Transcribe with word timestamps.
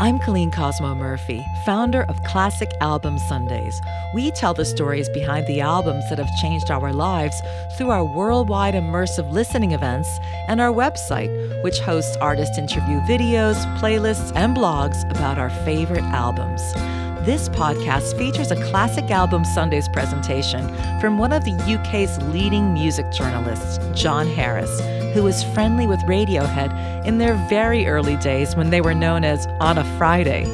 I'm 0.00 0.20
Colleen 0.20 0.52
Cosmo 0.52 0.94
Murphy, 0.94 1.44
founder 1.66 2.02
of 2.02 2.22
Classic 2.22 2.70
Album 2.80 3.18
Sundays. 3.18 3.80
We 4.14 4.30
tell 4.30 4.54
the 4.54 4.64
stories 4.64 5.08
behind 5.08 5.48
the 5.48 5.60
albums 5.60 6.08
that 6.08 6.18
have 6.18 6.36
changed 6.40 6.70
our 6.70 6.92
lives 6.92 7.42
through 7.76 7.90
our 7.90 8.04
worldwide 8.04 8.74
immersive 8.74 9.28
listening 9.32 9.72
events 9.72 10.08
and 10.46 10.60
our 10.60 10.72
website, 10.72 11.64
which 11.64 11.80
hosts 11.80 12.16
artist 12.18 12.56
interview 12.58 13.00
videos, 13.08 13.56
playlists, 13.80 14.30
and 14.36 14.56
blogs 14.56 15.02
about 15.10 15.36
our 15.36 15.50
favorite 15.64 16.04
albums. 16.04 16.62
This 17.22 17.48
podcast 17.48 18.16
features 18.16 18.52
a 18.52 18.70
Classic 18.70 19.10
Album 19.10 19.44
Sundays 19.44 19.88
presentation 19.88 20.66
from 21.00 21.18
one 21.18 21.32
of 21.32 21.44
the 21.44 21.52
UK's 21.52 22.16
leading 22.32 22.72
music 22.72 23.10
journalists, 23.10 23.78
John 23.92 24.26
Harris, 24.28 24.80
who 25.12 25.24
was 25.24 25.42
friendly 25.52 25.86
with 25.86 25.98
Radiohead 26.00 27.04
in 27.04 27.18
their 27.18 27.34
very 27.48 27.86
early 27.88 28.16
days 28.16 28.54
when 28.54 28.70
they 28.70 28.80
were 28.80 28.94
known 28.94 29.24
as 29.24 29.46
On 29.60 29.78
a 29.78 29.98
Friday, 29.98 30.44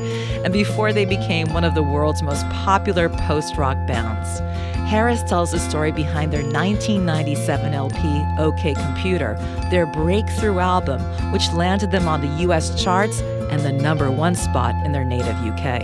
and 0.42 0.52
before 0.52 0.92
they 0.92 1.04
became 1.04 1.52
one 1.52 1.64
of 1.64 1.74
the 1.74 1.82
world's 1.82 2.22
most 2.22 2.48
popular 2.48 3.10
post 3.10 3.56
rock 3.56 3.76
bands. 3.86 4.40
Harris 4.88 5.22
tells 5.22 5.52
the 5.52 5.58
story 5.58 5.92
behind 5.92 6.32
their 6.32 6.42
1997 6.42 7.74
LP, 7.74 8.24
OK 8.38 8.74
Computer, 8.74 9.34
their 9.70 9.86
breakthrough 9.86 10.58
album, 10.58 11.00
which 11.30 11.52
landed 11.52 11.90
them 11.90 12.08
on 12.08 12.20
the 12.20 12.42
US 12.44 12.82
charts 12.82 13.20
and 13.50 13.60
the 13.62 13.72
number 13.72 14.10
one 14.10 14.34
spot 14.34 14.74
in 14.84 14.92
their 14.92 15.04
native 15.04 15.36
UK. 15.36 15.82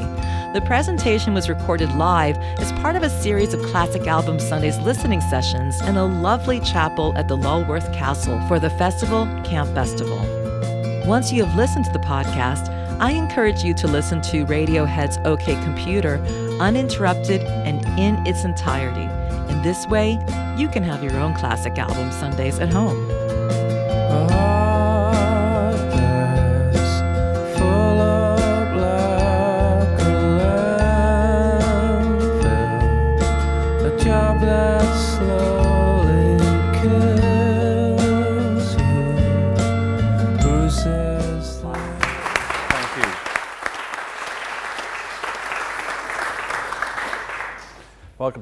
The 0.53 0.61
presentation 0.63 1.33
was 1.33 1.49
recorded 1.49 1.93
live 1.95 2.37
as 2.59 2.73
part 2.81 2.97
of 2.97 3.05
a 3.05 3.09
series 3.09 3.55
of 3.55 3.63
Classic 3.67 4.05
Album 4.09 4.41
Sundays 4.41 4.77
listening 4.79 5.21
sessions 5.21 5.81
in 5.83 5.97
a 5.97 6.05
lovely 6.05 6.59
chapel 6.59 7.17
at 7.17 7.29
the 7.29 7.37
Lulworth 7.37 7.95
Castle 7.95 8.41
for 8.49 8.59
the 8.59 8.71
festival 8.71 9.27
Camp 9.45 9.71
Bestival. 9.71 11.07
Once 11.07 11.31
you 11.31 11.45
have 11.45 11.55
listened 11.55 11.85
to 11.85 11.93
the 11.93 12.01
podcast, 12.01 12.69
I 12.99 13.13
encourage 13.13 13.63
you 13.63 13.75
to 13.75 13.87
listen 13.87 14.21
to 14.23 14.45
Radiohead's 14.45 15.19
OK 15.25 15.55
Computer 15.63 16.17
uninterrupted 16.61 17.43
and 17.43 17.87
in 17.97 18.27
its 18.27 18.45
entirety. 18.45 19.09
In 19.53 19.63
this 19.63 19.87
way, 19.87 20.19
you 20.57 20.69
can 20.69 20.83
have 20.83 21.05
your 21.05 21.17
own 21.17 21.33
classic 21.33 21.79
album 21.79 22.11
Sundays 22.11 22.59
at 22.59 22.73
home. 22.73 23.10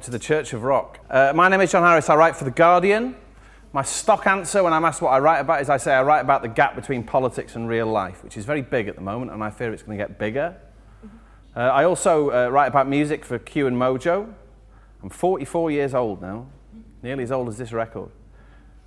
To 0.09 0.13
the 0.13 0.19
Church 0.19 0.55
of 0.55 0.63
Rock. 0.63 1.01
Uh, 1.11 1.33
my 1.35 1.51
name 1.51 1.61
is 1.61 1.71
John 1.71 1.83
Harris. 1.83 2.09
I 2.09 2.17
write 2.17 2.35
for 2.35 2.45
The 2.45 2.51
Guardian. 2.51 3.15
My 3.75 3.83
stock 3.83 4.27
answer 4.27 4.63
when 4.63 4.73
I'm 4.73 4.87
asked 4.87 5.03
what 5.03 5.11
I 5.11 5.19
write 5.19 5.41
about 5.41 5.61
is 5.61 5.69
I 5.69 5.77
say 5.77 5.93
I 5.93 6.03
write 6.03 6.21
about 6.21 6.41
the 6.41 6.49
gap 6.49 6.75
between 6.75 7.05
politics 7.05 7.57
and 7.57 7.69
real 7.69 7.87
life, 7.87 8.25
which 8.25 8.39
is 8.39 8.47
very 8.47 8.63
big 8.63 8.89
at 8.89 8.95
the 8.95 9.03
moment, 9.03 9.33
and 9.33 9.45
I 9.45 9.51
fear 9.51 9.71
it's 9.71 9.83
going 9.83 9.99
to 9.99 10.03
get 10.03 10.19
bigger. 10.19 10.57
Uh, 11.55 11.61
I 11.61 11.85
also 11.85 12.31
uh, 12.31 12.49
write 12.49 12.69
about 12.69 12.89
music 12.89 13.23
for 13.23 13.39
Q 13.39 13.67
and 13.67 13.77
Mojo. 13.77 14.33
I'm 15.03 15.11
44 15.11 15.71
years 15.73 15.93
old 15.93 16.23
now, 16.23 16.47
nearly 17.03 17.25
as 17.25 17.31
old 17.31 17.47
as 17.51 17.59
this 17.59 17.73
record. 17.73 18.09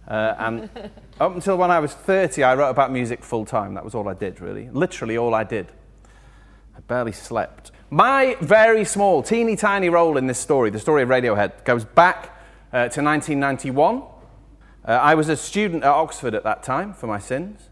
Uh, 0.08 0.34
and 0.40 0.70
up 1.20 1.36
until 1.36 1.56
when 1.56 1.70
I 1.70 1.78
was 1.78 1.94
30, 1.94 2.44
I 2.44 2.56
wrote 2.56 2.72
about 2.72 2.92
music 2.92 3.24
full 3.24 3.46
time. 3.46 3.76
That 3.76 3.86
was 3.86 3.94
all 3.94 4.10
I 4.10 4.16
did, 4.16 4.42
really. 4.42 4.72
Literally 4.72 5.18
all 5.18 5.36
I 5.36 5.44
did. 5.44 5.68
I 6.76 6.80
barely 6.80 7.12
slept. 7.12 7.70
My 7.94 8.38
very 8.40 8.86
small, 8.86 9.22
teeny 9.22 9.58
tiny 9.58 9.90
role 9.90 10.16
in 10.16 10.26
this 10.26 10.40
story, 10.40 10.70
the 10.70 10.80
story 10.80 11.04
of 11.04 11.10
Radiohead, 11.10 11.66
goes 11.66 11.84
back 11.84 12.40
uh, 12.72 12.88
to 12.88 13.04
1991. 13.04 14.04
Uh, 14.88 14.92
I 14.92 15.14
was 15.14 15.28
a 15.28 15.36
student 15.36 15.84
at 15.84 15.90
Oxford 15.90 16.34
at 16.34 16.46
that 16.46 16.64
time 16.64 16.94
for 16.94 17.08
my 17.08 17.20
sins. 17.20 17.68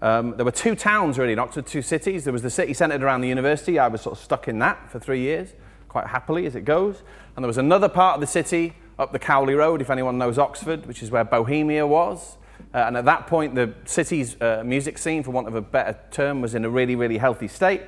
Um, 0.00 0.34
there 0.34 0.44
were 0.44 0.50
two 0.50 0.74
towns 0.74 1.16
really 1.16 1.34
in 1.34 1.38
Oxford, 1.38 1.68
two 1.68 1.80
cities. 1.80 2.24
There 2.24 2.32
was 2.32 2.42
the 2.42 2.50
city 2.50 2.74
centred 2.74 3.04
around 3.04 3.20
the 3.20 3.28
university. 3.28 3.78
I 3.78 3.86
was 3.86 4.00
sort 4.00 4.18
of 4.18 4.24
stuck 4.24 4.48
in 4.48 4.58
that 4.58 4.90
for 4.90 4.98
three 4.98 5.20
years, 5.20 5.54
quite 5.88 6.08
happily 6.08 6.44
as 6.46 6.56
it 6.56 6.64
goes. 6.64 7.04
And 7.36 7.44
there 7.44 7.48
was 7.48 7.56
another 7.56 7.88
part 7.88 8.16
of 8.16 8.20
the 8.20 8.26
city 8.26 8.72
up 8.98 9.12
the 9.12 9.20
Cowley 9.20 9.54
Road, 9.54 9.80
if 9.80 9.90
anyone 9.90 10.18
knows 10.18 10.38
Oxford, 10.38 10.86
which 10.86 11.04
is 11.04 11.12
where 11.12 11.22
Bohemia 11.22 11.86
was. 11.86 12.36
Uh, 12.74 12.78
and 12.78 12.96
at 12.96 13.04
that 13.04 13.28
point, 13.28 13.54
the 13.54 13.74
city's 13.84 14.34
uh, 14.42 14.64
music 14.66 14.98
scene, 14.98 15.22
for 15.22 15.30
want 15.30 15.46
of 15.46 15.54
a 15.54 15.62
better 15.62 15.96
term, 16.10 16.40
was 16.40 16.56
in 16.56 16.64
a 16.64 16.68
really, 16.68 16.96
really 16.96 17.18
healthy 17.18 17.46
state. 17.46 17.82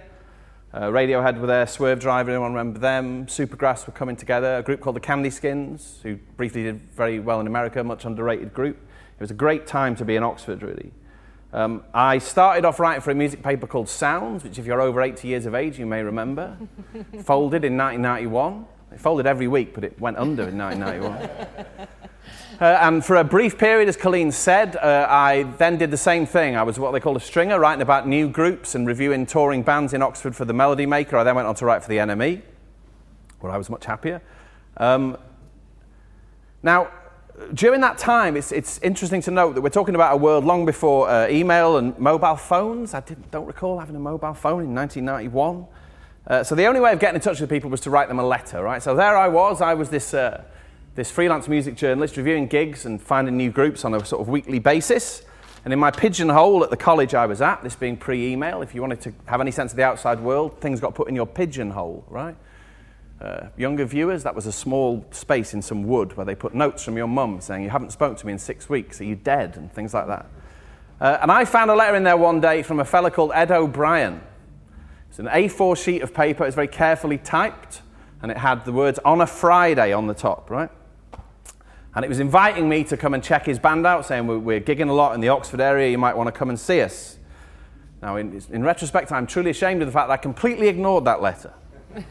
Uh, 0.74 0.90
Radiohead 0.90 1.38
were 1.38 1.46
there, 1.46 1.66
Swervedriver, 1.66 2.30
anyone 2.30 2.52
remember 2.52 2.80
them? 2.80 3.26
Supergrass 3.26 3.86
were 3.86 3.92
coming 3.92 4.16
together, 4.16 4.56
a 4.56 4.62
group 4.64 4.80
called 4.80 4.96
the 4.96 5.00
Candy 5.00 5.30
Skins, 5.30 6.00
who 6.02 6.16
briefly 6.36 6.64
did 6.64 6.80
very 6.96 7.20
well 7.20 7.38
in 7.38 7.46
America, 7.46 7.84
much 7.84 8.04
underrated 8.04 8.52
group. 8.52 8.76
It 8.76 9.20
was 9.20 9.30
a 9.30 9.34
great 9.34 9.68
time 9.68 9.94
to 9.94 10.04
be 10.04 10.16
in 10.16 10.24
Oxford, 10.24 10.64
really. 10.64 10.90
Um, 11.52 11.84
I 11.94 12.18
started 12.18 12.64
off 12.64 12.80
writing 12.80 13.02
for 13.02 13.12
a 13.12 13.14
music 13.14 13.40
paper 13.40 13.68
called 13.68 13.88
Sounds, 13.88 14.42
which, 14.42 14.58
if 14.58 14.66
you're 14.66 14.80
over 14.80 15.00
80 15.00 15.28
years 15.28 15.46
of 15.46 15.54
age, 15.54 15.78
you 15.78 15.86
may 15.86 16.02
remember. 16.02 16.58
folded 17.22 17.64
in 17.64 17.76
1991. 17.76 18.66
It 18.90 19.00
folded 19.00 19.26
every 19.26 19.46
week, 19.46 19.74
but 19.74 19.84
it 19.84 20.00
went 20.00 20.16
under 20.16 20.48
in 20.48 20.58
1991. 20.58 21.86
Uh, 22.60 22.78
and 22.82 23.04
for 23.04 23.16
a 23.16 23.24
brief 23.24 23.58
period, 23.58 23.88
as 23.88 23.96
Colleen 23.96 24.30
said, 24.30 24.76
uh, 24.76 25.06
I 25.08 25.42
then 25.58 25.76
did 25.76 25.90
the 25.90 25.96
same 25.96 26.24
thing. 26.24 26.56
I 26.56 26.62
was 26.62 26.78
what 26.78 26.92
they 26.92 27.00
call 27.00 27.16
a 27.16 27.20
stringer, 27.20 27.58
writing 27.58 27.82
about 27.82 28.06
new 28.06 28.28
groups 28.28 28.76
and 28.76 28.86
reviewing 28.86 29.26
touring 29.26 29.62
bands 29.62 29.92
in 29.92 30.02
Oxford 30.02 30.36
for 30.36 30.44
the 30.44 30.52
Melody 30.52 30.86
Maker. 30.86 31.16
I 31.16 31.24
then 31.24 31.34
went 31.34 31.48
on 31.48 31.56
to 31.56 31.64
write 31.64 31.82
for 31.82 31.88
the 31.88 31.96
NME, 31.96 32.42
where 33.40 33.52
I 33.52 33.58
was 33.58 33.68
much 33.68 33.86
happier. 33.86 34.22
Um, 34.76 35.16
now, 36.62 36.90
during 37.52 37.80
that 37.80 37.98
time, 37.98 38.36
it's, 38.36 38.52
it's 38.52 38.78
interesting 38.78 39.20
to 39.22 39.32
note 39.32 39.56
that 39.56 39.60
we're 39.60 39.68
talking 39.68 39.96
about 39.96 40.14
a 40.14 40.16
world 40.16 40.44
long 40.44 40.64
before 40.64 41.08
uh, 41.08 41.26
email 41.28 41.76
and 41.78 41.98
mobile 41.98 42.36
phones. 42.36 42.94
I 42.94 43.00
didn't, 43.00 43.30
don't 43.32 43.46
recall 43.46 43.80
having 43.80 43.96
a 43.96 44.00
mobile 44.00 44.34
phone 44.34 44.62
in 44.62 44.74
1991. 44.74 45.66
Uh, 46.26 46.44
so 46.44 46.54
the 46.54 46.66
only 46.66 46.80
way 46.80 46.92
of 46.92 47.00
getting 47.00 47.16
in 47.16 47.20
touch 47.20 47.40
with 47.40 47.50
people 47.50 47.68
was 47.68 47.80
to 47.80 47.90
write 47.90 48.08
them 48.08 48.20
a 48.20 48.24
letter, 48.24 48.62
right? 48.62 48.82
So 48.82 48.94
there 48.94 49.16
I 49.16 49.26
was. 49.26 49.60
I 49.60 49.74
was 49.74 49.90
this, 49.90 50.14
uh, 50.14 50.44
this 50.94 51.10
freelance 51.10 51.48
music 51.48 51.74
journalist 51.74 52.16
reviewing 52.16 52.46
gigs 52.46 52.86
and 52.86 53.02
finding 53.02 53.36
new 53.36 53.50
groups 53.50 53.84
on 53.84 53.94
a 53.94 54.04
sort 54.04 54.22
of 54.22 54.28
weekly 54.28 54.60
basis. 54.60 55.22
And 55.64 55.72
in 55.72 55.78
my 55.78 55.90
pigeonhole 55.90 56.62
at 56.62 56.70
the 56.70 56.76
college 56.76 57.14
I 57.14 57.26
was 57.26 57.40
at, 57.40 57.62
this 57.62 57.74
being 57.74 57.96
pre-email, 57.96 58.62
if 58.62 58.74
you 58.74 58.80
wanted 58.80 59.00
to 59.02 59.12
have 59.24 59.40
any 59.40 59.50
sense 59.50 59.72
of 59.72 59.76
the 59.76 59.82
outside 59.82 60.20
world, 60.20 60.60
things 60.60 60.78
got 60.78 60.94
put 60.94 61.08
in 61.08 61.16
your 61.16 61.26
pigeonhole, 61.26 62.04
right? 62.08 62.36
Uh, 63.20 63.46
younger 63.56 63.84
viewers, 63.84 64.22
that 64.22 64.34
was 64.34 64.46
a 64.46 64.52
small 64.52 65.04
space 65.10 65.54
in 65.54 65.62
some 65.62 65.84
wood 65.84 66.16
where 66.16 66.26
they 66.26 66.34
put 66.34 66.54
notes 66.54 66.84
from 66.84 66.96
your 66.96 67.06
mum 67.06 67.40
saying, 67.40 67.62
You 67.62 67.70
haven't 67.70 67.90
spoken 67.90 68.16
to 68.16 68.26
me 68.26 68.32
in 68.34 68.38
six 68.38 68.68
weeks, 68.68 69.00
are 69.00 69.04
you 69.04 69.16
dead? 69.16 69.56
and 69.56 69.72
things 69.72 69.94
like 69.94 70.06
that. 70.06 70.26
Uh, 71.00 71.18
and 71.22 71.32
I 71.32 71.44
found 71.44 71.70
a 71.70 71.74
letter 71.74 71.96
in 71.96 72.04
there 72.04 72.16
one 72.16 72.40
day 72.40 72.62
from 72.62 72.78
a 72.78 72.84
fella 72.84 73.10
called 73.10 73.32
Ed 73.34 73.50
O'Brien. 73.50 74.20
It's 75.08 75.18
an 75.18 75.26
A4 75.26 75.76
sheet 75.82 76.02
of 76.02 76.12
paper, 76.12 76.44
it's 76.44 76.54
very 76.54 76.68
carefully 76.68 77.18
typed, 77.18 77.82
and 78.20 78.30
it 78.30 78.36
had 78.36 78.64
the 78.64 78.72
words 78.72 78.98
on 79.04 79.20
a 79.20 79.26
Friday 79.26 79.92
on 79.92 80.06
the 80.06 80.14
top, 80.14 80.50
right? 80.50 80.70
And 81.94 82.04
it 82.04 82.08
was 82.08 82.18
inviting 82.20 82.68
me 82.68 82.82
to 82.84 82.96
come 82.96 83.14
and 83.14 83.22
check 83.22 83.46
his 83.46 83.58
band 83.58 83.86
out, 83.86 84.04
saying, 84.06 84.26
We're, 84.26 84.38
we're 84.38 84.60
gigging 84.60 84.88
a 84.88 84.92
lot 84.92 85.14
in 85.14 85.20
the 85.20 85.28
Oxford 85.28 85.60
area, 85.60 85.90
you 85.90 85.98
might 85.98 86.16
want 86.16 86.26
to 86.26 86.32
come 86.32 86.48
and 86.48 86.58
see 86.58 86.80
us. 86.80 87.18
Now, 88.02 88.16
in, 88.16 88.42
in 88.50 88.62
retrospect, 88.62 89.12
I'm 89.12 89.26
truly 89.26 89.50
ashamed 89.50 89.80
of 89.82 89.88
the 89.88 89.92
fact 89.92 90.08
that 90.08 90.14
I 90.14 90.18
completely 90.18 90.68
ignored 90.68 91.04
that 91.06 91.22
letter. 91.22 91.52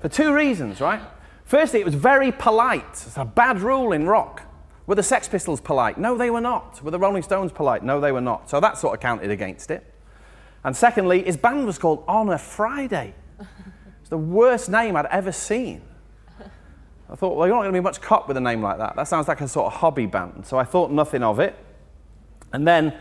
For 0.00 0.08
two 0.08 0.34
reasons, 0.34 0.80
right? 0.80 1.00
Firstly, 1.44 1.80
it 1.80 1.84
was 1.84 1.94
very 1.94 2.32
polite. 2.32 2.84
It's 2.92 3.16
a 3.16 3.24
bad 3.24 3.60
rule 3.60 3.92
in 3.92 4.06
rock. 4.06 4.42
Were 4.86 4.94
the 4.94 5.02
Sex 5.02 5.28
Pistols 5.28 5.60
polite? 5.60 5.98
No, 5.98 6.16
they 6.16 6.30
were 6.30 6.40
not. 6.40 6.82
Were 6.82 6.90
the 6.90 6.98
Rolling 6.98 7.22
Stones 7.22 7.52
polite? 7.52 7.82
No, 7.82 8.00
they 8.00 8.12
were 8.12 8.20
not. 8.20 8.48
So 8.48 8.60
that 8.60 8.78
sort 8.78 8.94
of 8.94 9.00
counted 9.00 9.30
against 9.30 9.70
it. 9.70 9.84
And 10.62 10.76
secondly, 10.76 11.22
his 11.22 11.36
band 11.36 11.66
was 11.66 11.78
called 11.78 12.04
On 12.06 12.30
a 12.30 12.38
Friday. 12.38 13.14
It's 14.00 14.10
the 14.10 14.18
worst 14.18 14.70
name 14.70 14.96
I'd 14.96 15.06
ever 15.06 15.32
seen. 15.32 15.82
I 17.10 17.16
thought, 17.16 17.36
well, 17.36 17.46
you're 17.46 17.56
not 17.56 17.62
going 17.62 17.72
to 17.72 17.78
be 17.78 17.82
much 17.82 18.00
cop 18.00 18.28
with 18.28 18.36
a 18.36 18.40
name 18.40 18.62
like 18.62 18.78
that. 18.78 18.96
That 18.96 19.08
sounds 19.08 19.28
like 19.28 19.40
a 19.40 19.48
sort 19.48 19.72
of 19.72 19.80
hobby 19.80 20.06
band. 20.06 20.46
So 20.46 20.58
I 20.58 20.64
thought 20.64 20.90
nothing 20.90 21.22
of 21.22 21.38
it. 21.38 21.54
And 22.52 22.66
then 22.66 22.94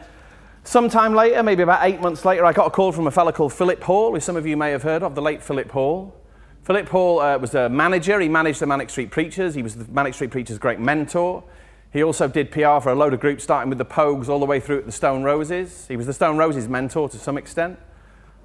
Sometime 0.65 1.13
later, 1.13 1.43
maybe 1.43 1.61
about 1.61 1.83
eight 1.83 1.99
months 1.99 2.23
later, 2.23 2.45
I 2.45 2.53
got 2.53 2.67
a 2.67 2.69
call 2.69 2.93
from 2.93 3.05
a 3.05 3.11
fellow 3.11 3.33
called 3.33 3.51
Philip 3.51 3.83
Hall, 3.83 4.13
who 4.13 4.19
some 4.21 4.37
of 4.37 4.47
you 4.47 4.55
may 4.55 4.71
have 4.71 4.81
heard 4.81 5.03
of, 5.03 5.13
the 5.13 5.21
late 5.21 5.43
Philip 5.43 5.69
Hall. 5.69 6.15
Philip 6.63 6.87
Hall 6.87 7.19
uh, 7.19 7.37
was 7.37 7.53
a 7.53 7.67
manager. 7.67 8.17
He 8.21 8.29
managed 8.29 8.61
the 8.61 8.65
Manic 8.65 8.89
Street 8.89 9.11
Preachers. 9.11 9.55
He 9.55 9.61
was 9.61 9.75
the 9.75 9.91
Manic 9.91 10.13
Street 10.13 10.31
Preachers' 10.31 10.57
great 10.57 10.79
mentor. 10.79 11.43
He 11.91 12.01
also 12.01 12.29
did 12.29 12.49
PR 12.49 12.79
for 12.79 12.91
a 12.91 12.95
load 12.95 13.13
of 13.13 13.19
groups, 13.19 13.43
starting 13.43 13.67
with 13.67 13.77
the 13.77 13.85
Pogues 13.85 14.29
all 14.29 14.39
the 14.39 14.45
way 14.45 14.61
through 14.61 14.83
the 14.83 14.91
Stone 14.91 15.23
Roses. 15.23 15.85
He 15.89 15.97
was 15.97 16.05
the 16.05 16.13
Stone 16.13 16.37
Roses' 16.37 16.69
mentor 16.69 17.09
to 17.09 17.17
some 17.17 17.37
extent. 17.37 17.77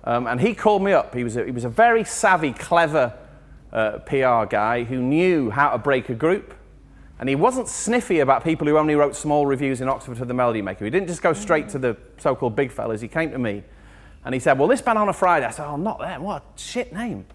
Um, 0.02 0.26
and 0.26 0.40
he 0.40 0.54
called 0.54 0.82
me 0.82 0.92
up. 0.92 1.14
He 1.14 1.22
was 1.22 1.36
a, 1.36 1.44
he 1.44 1.52
was 1.52 1.64
a 1.64 1.68
very 1.68 2.02
savvy, 2.02 2.52
clever 2.52 3.14
uh, 3.72 3.98
PR 3.98 4.44
guy 4.48 4.84
who 4.84 5.00
knew 5.00 5.50
how 5.50 5.70
to 5.70 5.78
break 5.78 6.08
a 6.08 6.14
group. 6.14 6.54
And 7.20 7.28
he 7.28 7.34
wasn't 7.34 7.68
sniffy 7.68 8.20
about 8.20 8.44
people 8.44 8.66
who 8.66 8.78
only 8.78 8.94
wrote 8.94 9.16
small 9.16 9.44
reviews 9.44 9.80
in 9.80 9.88
Oxford 9.88 10.18
for 10.18 10.24
the 10.24 10.34
Melody 10.34 10.62
Maker. 10.62 10.84
He 10.84 10.90
didn't 10.90 11.08
just 11.08 11.22
go 11.22 11.32
straight 11.32 11.68
to 11.70 11.78
the 11.78 11.96
so 12.18 12.36
called 12.36 12.54
big 12.54 12.70
fellas. 12.70 13.00
He 13.00 13.08
came 13.08 13.32
to 13.32 13.38
me 13.38 13.64
And 14.24 14.34
he 14.34 14.40
said, 14.40 14.58
Well, 14.58 14.68
this 14.68 14.80
band 14.80 14.98
on 14.98 15.08
a 15.08 15.12
Friday. 15.12 15.46
I 15.46 15.50
said, 15.50 15.66
Oh, 15.66 15.76
not 15.76 15.98
them. 15.98 16.22
What 16.22 16.42
a 16.42 16.60
shit 16.60 16.92
name. 16.92 17.26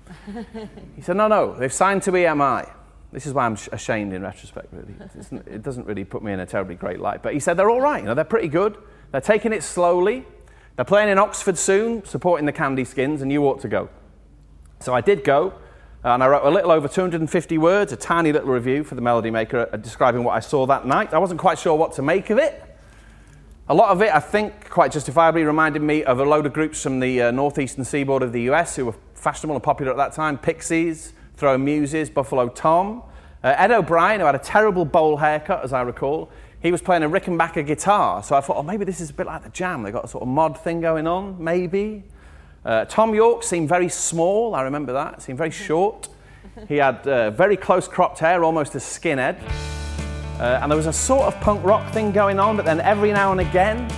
he 0.95 1.01
said, 1.01 1.17
No, 1.17 1.27
no, 1.27 1.53
they've 1.53 1.73
signed 1.73 2.01
to 2.03 2.11
EMI. 2.11 2.71
This 3.11 3.25
is 3.27 3.33
why 3.33 3.45
I'm 3.45 3.57
ashamed 3.71 4.13
in 4.13 4.23
retrospect, 4.23 4.69
really. 4.71 4.95
It 5.45 5.61
doesn't 5.61 5.85
really 5.85 6.03
put 6.03 6.23
me 6.23 6.33
in 6.33 6.39
a 6.39 6.45
terribly 6.47 6.75
great 6.75 6.99
light. 6.99 7.21
But 7.21 7.33
he 7.33 7.39
said, 7.39 7.57
They're 7.57 7.69
all 7.69 7.81
right. 7.81 8.01
You 8.01 8.07
know, 8.07 8.15
they're 8.15 8.23
pretty 8.23 8.47
good. 8.47 8.77
They're 9.11 9.21
taking 9.21 9.53
it 9.53 9.63
slowly. 9.63 10.25
They're 10.75 10.85
playing 10.85 11.09
in 11.09 11.19
Oxford 11.19 11.57
soon, 11.57 12.03
supporting 12.05 12.45
the 12.45 12.51
Candy 12.51 12.85
Skins, 12.85 13.21
and 13.21 13.31
you 13.31 13.45
ought 13.45 13.59
to 13.61 13.67
go. 13.67 13.89
So 14.79 14.93
I 14.93 15.01
did 15.01 15.23
go, 15.23 15.53
and 16.11 16.21
I 16.21 16.27
wrote 16.27 16.43
a 16.43 16.49
little 16.49 16.71
over 16.71 16.87
250 16.87 17.57
words, 17.57 17.93
a 17.93 17.95
tiny 17.95 18.33
little 18.33 18.49
review 18.49 18.83
for 18.83 18.95
the 18.95 19.01
Melody 19.01 19.31
Maker 19.31 19.69
uh, 19.71 19.77
describing 19.77 20.25
what 20.25 20.35
I 20.35 20.41
saw 20.41 20.65
that 20.65 20.85
night. 20.85 21.13
I 21.13 21.17
wasn't 21.17 21.39
quite 21.39 21.57
sure 21.57 21.75
what 21.75 21.93
to 21.93 22.01
make 22.01 22.29
of 22.29 22.37
it. 22.37 22.61
A 23.69 23.73
lot 23.73 23.89
of 23.89 24.01
it, 24.01 24.13
I 24.13 24.19
think, 24.19 24.69
quite 24.69 24.91
justifiably 24.91 25.43
reminded 25.43 25.81
me 25.81 26.03
of 26.03 26.19
a 26.19 26.25
load 26.25 26.45
of 26.45 26.51
groups 26.51 26.83
from 26.83 26.99
the 26.99 27.21
uh, 27.21 27.31
northeastern 27.31 27.85
seaboard 27.85 28.21
of 28.21 28.33
the 28.33 28.41
US 28.51 28.75
who 28.75 28.85
were 28.85 28.95
fashionable 29.13 29.55
and 29.55 29.63
popular 29.63 29.91
at 29.91 29.97
that 29.97 30.11
time 30.11 30.37
Pixies, 30.37 31.13
Throw 31.37 31.57
Muses, 31.57 32.09
Buffalo 32.09 32.49
Tom. 32.49 33.03
Uh, 33.41 33.55
Ed 33.57 33.71
O'Brien, 33.71 34.19
who 34.19 34.25
had 34.25 34.35
a 34.35 34.39
terrible 34.39 34.83
bowl 34.83 35.15
haircut, 35.15 35.63
as 35.63 35.71
I 35.71 35.83
recall, 35.83 36.29
he 36.61 36.71
was 36.71 36.81
playing 36.81 37.03
a 37.03 37.09
Rickenbacker 37.09 37.65
guitar. 37.65 38.21
So 38.23 38.35
I 38.35 38.41
thought, 38.41 38.57
oh, 38.57 38.63
maybe 38.63 38.83
this 38.83 38.99
is 38.99 39.09
a 39.09 39.13
bit 39.13 39.25
like 39.25 39.43
the 39.43 39.49
jam. 39.49 39.83
They've 39.83 39.93
got 39.93 40.03
a 40.03 40.09
sort 40.09 40.23
of 40.23 40.27
mod 40.27 40.57
thing 40.57 40.81
going 40.81 41.07
on, 41.07 41.41
maybe. 41.41 42.03
Uh, 42.65 42.85
Thom 42.85 43.13
Yorke 43.13 43.43
seemed 43.43 43.67
very 43.67 43.89
small, 43.89 44.55
I 44.55 44.61
remember 44.61 44.93
that, 44.93 45.21
seemed 45.21 45.37
very 45.37 45.51
short. 45.51 46.07
He 46.67 46.77
had 46.77 47.05
uh, 47.07 47.31
very 47.31 47.57
close 47.57 47.87
cropped 47.87 48.19
hair, 48.19 48.43
almost 48.43 48.75
a 48.75 48.77
skinhead. 48.77 49.37
Uh, 50.39 50.59
and 50.61 50.71
there 50.71 50.77
was 50.77 50.87
a 50.87 50.93
sort 50.93 51.23
of 51.23 51.39
punk 51.41 51.63
rock 51.63 51.91
thing 51.93 52.11
going 52.11 52.39
on, 52.39 52.55
but 52.55 52.65
then 52.65 52.79
every 52.81 53.11
now 53.11 53.31
and 53.31 53.41
again, 53.41 53.89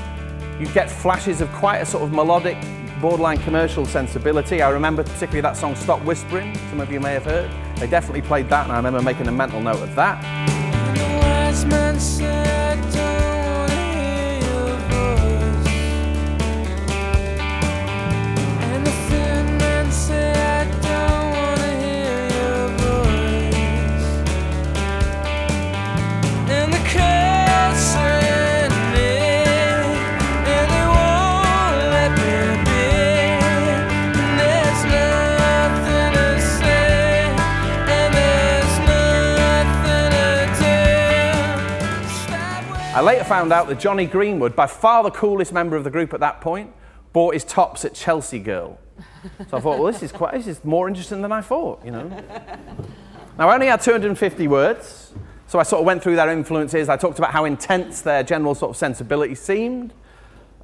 you 0.59 0.65
get 0.73 0.89
flashes 0.89 1.41
of 1.41 1.51
quite 1.53 1.77
a 1.77 1.85
sort 1.85 2.03
of 2.03 2.11
melodic, 2.11 2.57
borderline 3.01 3.37
commercial 3.39 3.85
sensibility. 3.85 4.61
I 4.61 4.69
remember 4.69 5.03
particularly 5.03 5.41
that 5.41 5.57
song 5.57 5.75
Stop 5.75 6.01
Whispering, 6.03 6.55
some 6.69 6.79
of 6.79 6.91
you 6.91 6.99
may 6.99 7.13
have 7.13 7.25
heard. 7.25 7.51
They 7.77 7.87
definitely 7.87 8.21
played 8.21 8.49
that, 8.49 8.63
and 8.63 8.71
I 8.71 8.77
remember 8.77 9.01
making 9.01 9.27
a 9.27 9.31
mental 9.31 9.61
note 9.61 9.81
of 9.81 9.95
that. 9.95 10.23
Later 43.05 43.23
found 43.23 43.53
out 43.53 43.67
that 43.67 43.79
Jonny 43.79 44.07
Greenwood, 44.07 44.55
by 44.55 44.65
far 44.65 45.03
the 45.03 45.11
coolest 45.11 45.53
member 45.53 45.75
of 45.75 45.83
the 45.83 45.91
group 45.91 46.11
at 46.15 46.21
that 46.21 46.41
point, 46.41 46.73
bought 47.13 47.35
his 47.35 47.43
tops 47.43 47.85
at 47.85 47.93
Chelsea 47.93 48.39
Girl. 48.39 48.79
So 49.47 49.57
I 49.57 49.59
thought, 49.59 49.77
well, 49.77 49.83
this 49.83 50.01
is 50.01 50.11
quite, 50.11 50.33
this 50.33 50.47
is 50.47 50.65
more 50.65 50.87
interesting 50.87 51.21
than 51.21 51.31
I 51.31 51.41
thought, 51.41 51.85
you 51.85 51.91
know. 51.91 52.07
Now, 53.37 53.49
I 53.49 53.53
only 53.53 53.67
had 53.67 53.81
250 53.81 54.47
words, 54.47 55.13
so 55.45 55.59
I 55.59 55.63
sort 55.63 55.81
of 55.81 55.85
went 55.85 56.01
through 56.01 56.15
their 56.15 56.31
influences. 56.31 56.89
I 56.89 56.97
talked 56.97 57.19
about 57.19 57.29
how 57.29 57.45
intense 57.45 58.01
their 58.01 58.23
general 58.23 58.55
sort 58.55 58.71
of 58.71 58.77
sensibility 58.77 59.35
seemed. 59.35 59.93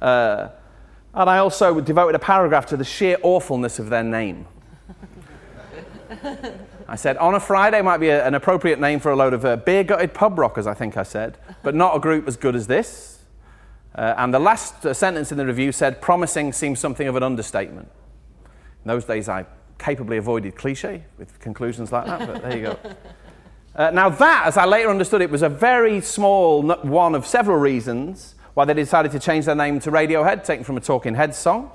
Uh, 0.00 0.48
and 1.14 1.30
I 1.30 1.38
also 1.38 1.80
devoted 1.80 2.16
a 2.16 2.18
paragraph 2.18 2.66
to 2.66 2.76
the 2.76 2.84
sheer 2.84 3.18
awfulness 3.22 3.78
of 3.78 3.88
their 3.88 4.02
name. 4.02 4.46
I 6.92 6.96
said, 6.96 7.16
on 7.16 7.34
a 7.34 7.40
Friday 7.40 7.80
might 7.80 8.00
be 8.00 8.10
a, 8.10 8.22
an 8.26 8.34
appropriate 8.34 8.78
name 8.78 9.00
for 9.00 9.10
a 9.10 9.16
load 9.16 9.32
of 9.32 9.46
uh, 9.46 9.56
beer 9.56 9.82
gutted 9.82 10.12
pub 10.12 10.38
rockers, 10.38 10.66
I 10.66 10.74
think 10.74 10.98
I 10.98 11.04
said, 11.04 11.38
but 11.62 11.74
not 11.74 11.96
a 11.96 11.98
group 11.98 12.28
as 12.28 12.36
good 12.36 12.54
as 12.54 12.66
this. 12.66 13.24
Uh, 13.94 14.12
and 14.18 14.34
the 14.34 14.38
last 14.38 14.84
uh, 14.84 14.92
sentence 14.92 15.32
in 15.32 15.38
the 15.38 15.46
review 15.46 15.72
said, 15.72 16.02
promising 16.02 16.52
seems 16.52 16.80
something 16.80 17.08
of 17.08 17.16
an 17.16 17.22
understatement. 17.22 17.88
In 18.84 18.88
those 18.88 19.06
days, 19.06 19.26
I 19.30 19.46
capably 19.78 20.18
avoided 20.18 20.54
cliche 20.54 21.02
with 21.16 21.40
conclusions 21.40 21.92
like 21.92 22.04
that, 22.04 22.26
but 22.26 22.42
there 22.42 22.56
you 22.56 22.62
go. 22.64 22.78
Uh, 23.74 23.90
now, 23.90 24.10
that, 24.10 24.44
as 24.48 24.58
I 24.58 24.66
later 24.66 24.90
understood 24.90 25.22
it, 25.22 25.30
was 25.30 25.40
a 25.40 25.48
very 25.48 26.02
small 26.02 26.60
one 26.82 27.14
of 27.14 27.26
several 27.26 27.56
reasons 27.56 28.34
why 28.52 28.66
they 28.66 28.74
decided 28.74 29.12
to 29.12 29.18
change 29.18 29.46
their 29.46 29.54
name 29.54 29.80
to 29.80 29.90
Radiohead, 29.90 30.44
taken 30.44 30.62
from 30.62 30.76
a 30.76 30.80
Talking 30.80 31.14
Heads 31.14 31.38
song. 31.38 31.70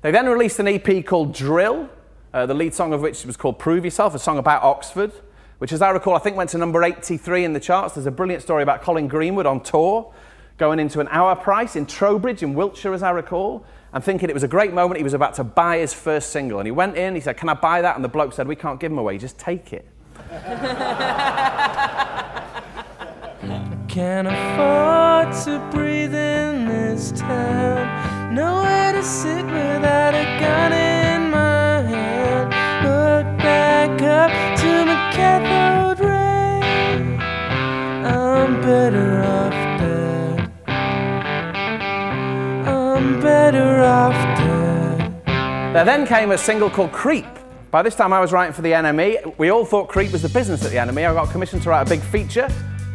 They 0.00 0.10
then 0.10 0.26
released 0.26 0.58
an 0.58 0.68
EP 0.68 1.04
called 1.04 1.34
Drill, 1.34 1.90
uh, 2.34 2.44
the 2.46 2.52
lead 2.52 2.74
song 2.74 2.92
of 2.92 3.00
which 3.00 3.24
was 3.24 3.36
called 3.36 3.60
Prove 3.60 3.84
Yourself, 3.84 4.12
a 4.14 4.18
song 4.18 4.38
about 4.38 4.64
Oxford, 4.64 5.12
which, 5.58 5.72
as 5.72 5.80
I 5.80 5.90
recall, 5.90 6.16
I 6.16 6.18
think 6.18 6.36
went 6.36 6.50
to 6.50 6.58
number 6.58 6.82
83 6.82 7.44
in 7.44 7.52
the 7.52 7.60
charts. 7.60 7.94
There's 7.94 8.06
a 8.06 8.10
brilliant 8.10 8.42
story 8.42 8.64
about 8.64 8.82
Colin 8.82 9.06
Greenwood 9.06 9.46
on 9.46 9.60
tour, 9.62 10.12
going 10.58 10.80
into 10.80 10.98
an 10.98 11.06
Our 11.08 11.36
Price 11.36 11.76
in 11.76 11.86
Trowbridge 11.86 12.42
in 12.42 12.54
Wiltshire, 12.54 12.92
as 12.92 13.04
I 13.04 13.10
recall, 13.10 13.64
and 13.92 14.02
thinking 14.02 14.28
it 14.28 14.34
was 14.34 14.42
a 14.42 14.48
great 14.48 14.72
moment. 14.72 14.98
He 14.98 15.04
was 15.04 15.14
about 15.14 15.34
to 15.34 15.44
buy 15.44 15.78
his 15.78 15.94
first 15.94 16.30
single. 16.30 16.58
And 16.58 16.66
he 16.66 16.72
went 16.72 16.96
in, 16.96 17.14
he 17.14 17.20
said, 17.20 17.36
Can 17.36 17.48
I 17.48 17.54
buy 17.54 17.80
that? 17.82 17.94
And 17.94 18.04
the 18.04 18.08
bloke 18.08 18.32
said, 18.32 18.48
We 18.48 18.56
can't 18.56 18.80
give 18.80 18.90
him 18.90 18.98
away, 18.98 19.16
just 19.16 19.38
take 19.38 19.72
it. 19.72 19.86
Can't 23.86 24.26
afford 24.26 25.32
to 25.44 25.70
breathe 25.70 26.14
in 26.14 26.66
this 26.66 27.12
town. 27.12 28.34
Nowhere 28.34 28.92
to 28.92 29.04
sit 29.04 29.44
without 29.44 30.14
a 30.14 30.40
gun 30.40 30.72
in 30.72 31.23
There 45.74 45.84
then 45.84 46.06
came 46.06 46.30
a 46.30 46.38
single 46.38 46.70
called 46.70 46.92
Creep. 46.92 47.26
By 47.72 47.82
this 47.82 47.96
time, 47.96 48.12
I 48.12 48.20
was 48.20 48.30
writing 48.30 48.52
for 48.52 48.62
the 48.62 48.70
NME. 48.70 49.36
We 49.38 49.48
all 49.48 49.64
thought 49.64 49.88
Creep 49.88 50.12
was 50.12 50.22
the 50.22 50.28
business 50.28 50.64
at 50.64 50.70
the 50.70 50.76
NME. 50.76 51.10
I 51.10 51.12
got 51.12 51.32
commissioned 51.32 51.62
to 51.62 51.70
write 51.70 51.84
a 51.84 51.90
big 51.90 52.00
feature. 52.00 52.48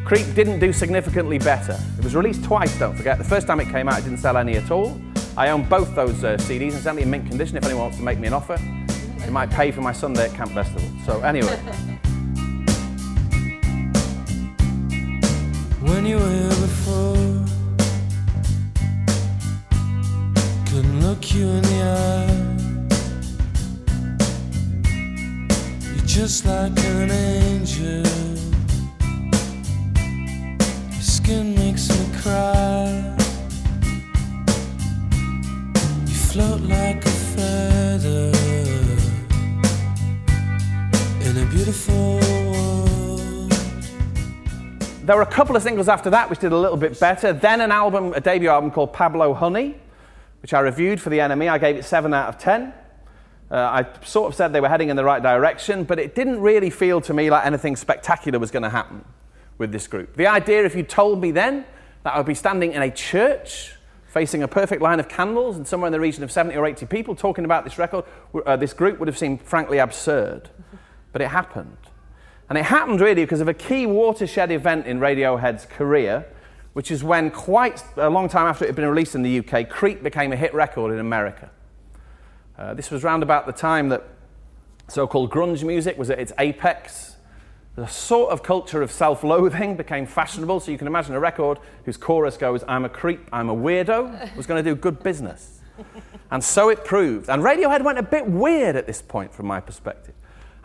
Creep 0.06 0.34
didn't 0.34 0.60
do 0.60 0.72
significantly 0.72 1.40
better. 1.40 1.78
It 1.98 2.06
was 2.06 2.16
released 2.16 2.46
twice, 2.46 2.80
don't 2.80 2.96
forget. 2.96 3.18
The 3.18 3.26
first 3.26 3.48
time 3.48 3.60
it 3.60 3.68
came 3.68 3.90
out, 3.90 4.00
it 4.00 4.04
didn't 4.04 4.20
sell 4.20 4.38
any 4.38 4.56
at 4.56 4.72
all. 4.72 4.98
I 5.36 5.50
own 5.50 5.68
both 5.68 5.94
those 5.94 6.24
uh, 6.24 6.38
CDs 6.38 6.72
and 6.72 6.82
certainly 6.82 7.02
in 7.02 7.10
mint 7.10 7.28
condition 7.28 7.58
if 7.58 7.66
anyone 7.66 7.82
wants 7.84 7.98
to 7.98 8.04
make 8.04 8.18
me 8.18 8.28
an 8.28 8.34
offer. 8.34 8.58
It 9.26 9.30
might 9.30 9.50
pay 9.50 9.72
for 9.72 9.82
my 9.82 9.92
Sunday 9.92 10.30
at 10.30 10.34
Camp 10.34 10.52
Bestival. 10.52 11.06
So, 11.06 11.20
anyway. 11.20 11.58
when 15.82 16.06
you 16.06 16.16
were 16.16 16.30
here 16.30 16.48
before, 16.48 17.46
couldn't 20.68 21.02
look 21.02 21.34
you 21.36 21.46
in 21.46 21.62
the 21.62 21.84
eye. 21.84 22.49
Just 26.20 26.46
like 26.46 26.78
an 26.80 27.12
angel. 27.12 28.04
skin 31.00 31.56
makes 31.56 31.88
me 31.88 32.20
cry. 32.22 33.16
You 36.06 36.14
float 36.14 36.60
like 36.64 37.06
a 37.06 37.10
feather 37.10 38.32
in 41.22 41.38
a 41.38 41.46
beautiful 41.46 42.20
world. 42.20 43.52
There 45.06 45.16
were 45.16 45.22
a 45.22 45.26
couple 45.26 45.56
of 45.56 45.64
singles 45.64 45.88
after 45.88 46.10
that 46.10 46.30
which 46.30 46.40
did 46.40 46.52
a 46.52 46.58
little 46.58 46.76
bit 46.76 47.00
better. 47.00 47.32
Then 47.32 47.62
an 47.62 47.72
album, 47.72 48.12
a 48.14 48.20
debut 48.20 48.50
album 48.50 48.72
called 48.72 48.92
Pablo 48.92 49.34
Honey, 49.34 49.78
which 50.42 50.54
I 50.54 50.60
reviewed 50.60 51.00
for 51.00 51.12
the 51.12 51.20
NME. 51.20 51.50
I 51.50 51.58
gave 51.58 51.78
it 51.78 51.86
7 51.86 52.14
out 52.14 52.28
of 52.28 52.38
10. 52.38 52.74
Uh, 53.52 53.56
I 53.56 54.06
sort 54.06 54.32
of 54.32 54.36
said 54.36 54.54
they 54.54 54.62
were 54.62 54.70
heading 54.70 54.90
in 54.90 54.96
the 54.96 55.04
right 55.04 55.22
direction, 55.22 55.84
but 55.84 55.98
it 55.98 56.14
didn't 56.14 56.40
really 56.40 56.70
feel 56.70 57.02
to 57.02 57.14
me 57.14 57.30
like 57.30 57.46
anything 57.46 57.76
spectacular 57.76 58.38
was 58.38 58.52
going 58.52 58.64
to 58.64 58.70
happen 58.70 59.04
with 59.58 59.72
this 59.72 59.88
group. 59.88 60.16
The 60.16 60.28
idea, 60.28 60.66
if 60.66 60.76
you 60.76 60.84
told 60.84 61.20
me 61.22 61.32
then 61.32 61.66
that 62.04 62.14
I 62.14 62.18
would 62.18 62.28
be 62.28 62.36
standing 62.36 62.74
in 62.74 62.82
a 62.82 62.92
church 62.92 63.76
facing 64.10 64.42
a 64.42 64.48
perfect 64.48 64.82
line 64.82 65.00
of 65.00 65.08
candles 65.08 65.56
and 65.56 65.68
somewhere 65.68 65.88
in 65.88 65.92
the 65.92 66.00
region 66.00 66.24
of 66.24 66.32
70 66.32 66.58
or 66.58 66.66
80 66.66 66.88
people 66.88 67.16
talking 67.16 67.46
about 67.46 67.64
this 67.64 67.78
record, 67.78 68.06
uh, 68.46 68.56
this 68.56 68.74
group 68.74 69.00
would 69.00 69.08
have 69.08 69.18
seemed 69.18 69.42
frankly 69.42 69.78
absurd. 69.78 70.50
But 71.12 71.22
it 71.22 71.28
happened. 71.28 71.78
And 72.50 72.58
it 72.58 72.66
happened 72.66 73.02
really 73.02 73.24
because 73.24 73.42
of 73.42 73.48
a 73.48 73.54
key 73.54 73.86
watershed 73.86 74.52
event 74.52 74.88
in 74.88 75.00
Radiohead's 75.00 75.66
career, 75.66 76.26
which 76.74 76.90
is 76.90 77.04
when, 77.04 77.30
quite 77.30 77.84
a 77.98 78.10
long 78.10 78.28
time 78.28 78.48
after 78.48 78.66
it 78.66 78.70
had 78.70 78.76
been 78.76 78.88
released 78.88 79.14
in 79.14 79.22
the 79.22 79.40
UK, 79.40 79.70
Creep 79.70 80.02
became 80.02 80.34
a 80.34 80.36
hit 80.36 80.54
record 80.54 80.92
in 80.92 81.00
America. 81.00 81.52
Uh, 82.60 82.74
this 82.74 82.92
was 82.92 83.04
round 83.04 83.24
about 83.24 83.46
the 83.46 83.54
time 83.54 83.88
that 83.88 84.04
so 84.90 85.08
called 85.08 85.32
grunge 85.32 85.64
music 85.64 85.98
was 85.98 86.10
at 86.10 86.20
its 86.20 86.34
apex 86.38 87.16
the 87.80 87.88
sort 87.88 88.32
of 88.32 88.44
culture 88.44 88.82
of 88.82 88.92
self 88.92 89.24
loathing 89.24 89.78
became 89.78 90.06
fashionable. 90.06 90.60
So 90.60 90.72
you 90.72 90.78
can 90.78 90.88
imagine 90.88 91.16
a 91.16 91.20
record 91.20 91.60
whose 91.86 91.96
chorus 91.96 92.36
goes, 92.36 92.64
I'm 92.68 92.84
a 92.84 92.90
creep, 92.90 93.30
I'm 93.32 93.50
a 93.50 93.56
weirdo, 93.56 94.36
was 94.36 94.46
going 94.46 94.62
to 94.62 94.70
do 94.70 94.76
good 94.76 95.02
business. 95.02 95.62
and 96.32 96.44
so 96.44 96.68
it 96.68 96.84
proved. 96.84 97.30
And 97.30 97.42
Radiohead 97.42 97.84
went 97.84 97.98
a 97.98 98.04
bit 98.04 98.28
weird 98.28 98.76
at 98.76 98.86
this 98.86 99.02
point, 99.02 99.34
from 99.34 99.46
my 99.46 99.62
perspective. 99.62 100.14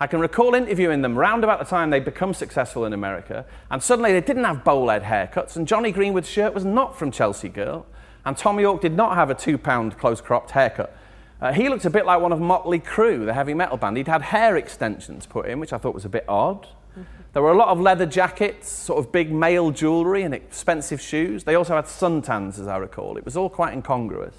I 0.00 0.08
can 0.08 0.18
recall 0.18 0.56
interviewing 0.56 1.02
them 1.02 1.16
round 1.16 1.44
about 1.44 1.60
the 1.60 1.64
time 1.64 1.90
they'd 1.90 2.04
become 2.04 2.34
successful 2.34 2.84
in 2.84 2.92
America, 2.92 3.46
and 3.70 3.80
suddenly 3.80 4.12
they 4.12 4.20
didn't 4.20 4.42
have 4.42 4.64
bowl 4.64 4.88
head 4.88 5.04
haircuts, 5.04 5.54
and 5.54 5.68
Jonny 5.68 5.92
Greenwood's 5.92 6.28
shirt 6.28 6.52
was 6.52 6.64
not 6.64 6.98
from 6.98 7.12
Chelsea 7.12 7.48
Girl, 7.48 7.86
and 8.24 8.36
Thom 8.36 8.58
Yorke 8.58 8.80
did 8.80 8.96
not 8.96 9.14
have 9.14 9.30
a 9.30 9.34
two 9.34 9.56
pound 9.56 9.96
close 9.98 10.20
cropped 10.20 10.50
haircut. 10.50 10.96
Uh, 11.40 11.52
he 11.52 11.68
looked 11.68 11.84
a 11.84 11.90
bit 11.90 12.06
like 12.06 12.20
one 12.20 12.32
of 12.32 12.40
Motley 12.40 12.78
Crue, 12.78 13.26
the 13.26 13.34
heavy 13.34 13.54
metal 13.54 13.76
band. 13.76 13.96
He'd 13.96 14.08
had 14.08 14.22
hair 14.22 14.56
extensions 14.56 15.26
put 15.26 15.46
in, 15.46 15.60
which 15.60 15.72
I 15.72 15.78
thought 15.78 15.94
was 15.94 16.04
a 16.04 16.08
bit 16.08 16.24
odd. 16.28 16.66
Mm-hmm. 16.92 17.02
There 17.32 17.42
were 17.42 17.50
a 17.50 17.56
lot 17.56 17.68
of 17.68 17.80
leather 17.80 18.06
jackets, 18.06 18.68
sort 18.68 18.98
of 18.98 19.10
big 19.12 19.32
male 19.32 19.70
jewellery, 19.70 20.22
and 20.22 20.32
expensive 20.32 21.00
shoes. 21.00 21.44
They 21.44 21.56
also 21.56 21.74
had 21.74 21.84
suntans, 21.84 22.58
as 22.60 22.66
I 22.66 22.76
recall. 22.76 23.16
It 23.16 23.24
was 23.24 23.36
all 23.36 23.50
quite 23.50 23.72
incongruous. 23.72 24.36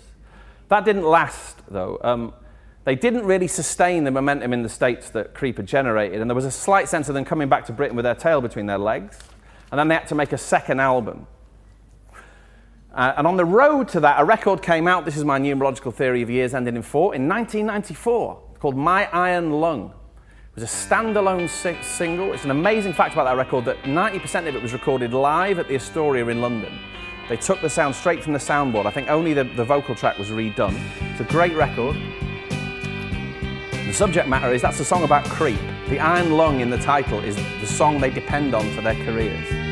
That 0.69 0.85
didn't 0.85 1.03
last, 1.03 1.57
though. 1.69 1.99
Um, 2.03 2.33
they 2.85 2.95
didn't 2.95 3.25
really 3.25 3.47
sustain 3.47 4.03
the 4.03 4.11
momentum 4.11 4.53
in 4.53 4.63
the 4.63 4.69
States 4.69 5.09
that 5.09 5.33
Creep 5.33 5.57
had 5.57 5.65
generated, 5.65 6.21
and 6.21 6.29
there 6.29 6.35
was 6.35 6.45
a 6.45 6.51
slight 6.51 6.87
sense 6.87 7.09
of 7.09 7.15
them 7.15 7.25
coming 7.25 7.49
back 7.49 7.65
to 7.65 7.73
Britain 7.73 7.95
with 7.95 8.05
their 8.05 8.15
tail 8.15 8.41
between 8.41 8.67
their 8.67 8.77
legs. 8.77 9.19
And 9.71 9.79
then 9.79 9.87
they 9.87 9.95
had 9.95 10.07
to 10.07 10.15
make 10.15 10.31
a 10.31 10.37
second 10.37 10.79
album. 10.79 11.27
Uh, 12.95 13.13
and 13.17 13.27
on 13.27 13.35
the 13.35 13.43
road 13.43 13.89
to 13.89 13.99
that, 13.99 14.21
a 14.21 14.23
record 14.23 14.61
came 14.61 14.87
out. 14.87 15.03
This 15.03 15.17
is 15.17 15.25
my 15.25 15.37
numerological 15.37 15.93
theory 15.93 16.21
of 16.21 16.29
years 16.29 16.53
ending 16.53 16.77
in 16.77 16.81
four. 16.81 17.13
In 17.13 17.27
1994, 17.27 18.41
called 18.59 18.77
My 18.77 19.07
Iron 19.11 19.51
Lung. 19.51 19.93
It 20.55 20.61
was 20.61 20.63
a 20.63 20.65
standalone 20.65 21.49
si- 21.49 21.77
single. 21.83 22.31
It's 22.31 22.45
an 22.45 22.51
amazing 22.51 22.93
fact 22.93 23.13
about 23.13 23.25
that 23.25 23.35
record 23.35 23.65
that 23.65 23.83
90% 23.83 24.47
of 24.47 24.55
it 24.55 24.61
was 24.61 24.71
recorded 24.71 25.13
live 25.13 25.59
at 25.59 25.67
the 25.67 25.75
Astoria 25.75 26.25
in 26.27 26.39
London. 26.41 26.79
They 27.27 27.35
took 27.35 27.59
the 27.59 27.69
sound 27.69 27.95
straight 27.95 28.23
from 28.23 28.31
the 28.31 28.39
soundboard. 28.39 28.85
I 28.85 28.91
think 28.91 29.09
only 29.09 29.33
the, 29.33 29.43
the 29.43 29.65
vocal 29.65 29.93
track 29.93 30.17
was 30.17 30.29
redone. 30.29 30.79
It's 31.11 31.19
a 31.19 31.25
great 31.25 31.53
record. 31.55 31.97
The 32.49 33.93
subject 33.93 34.29
matter 34.29 34.53
is 34.53 34.61
that's 34.61 34.79
a 34.79 34.85
song 34.85 35.03
about 35.03 35.25
creep. 35.25 35.59
The 35.89 35.99
iron 35.99 36.31
lung 36.31 36.61
in 36.61 36.69
the 36.69 36.77
title 36.77 37.19
is 37.19 37.35
the 37.35 37.67
song 37.67 37.99
they 37.99 38.09
depend 38.09 38.55
on 38.55 38.73
for 38.73 38.81
their 38.81 38.95
careers. 39.03 39.64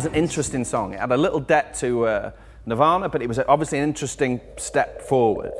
Was 0.00 0.06
an 0.06 0.14
interesting 0.14 0.64
song. 0.64 0.94
It 0.94 1.00
had 1.00 1.12
a 1.12 1.16
little 1.18 1.40
debt 1.40 1.74
to 1.80 2.06
uh, 2.06 2.30
Nirvana, 2.64 3.10
but 3.10 3.20
it 3.20 3.28
was 3.28 3.38
obviously 3.38 3.76
an 3.80 3.84
interesting 3.84 4.40
step 4.56 5.02
forward. 5.02 5.52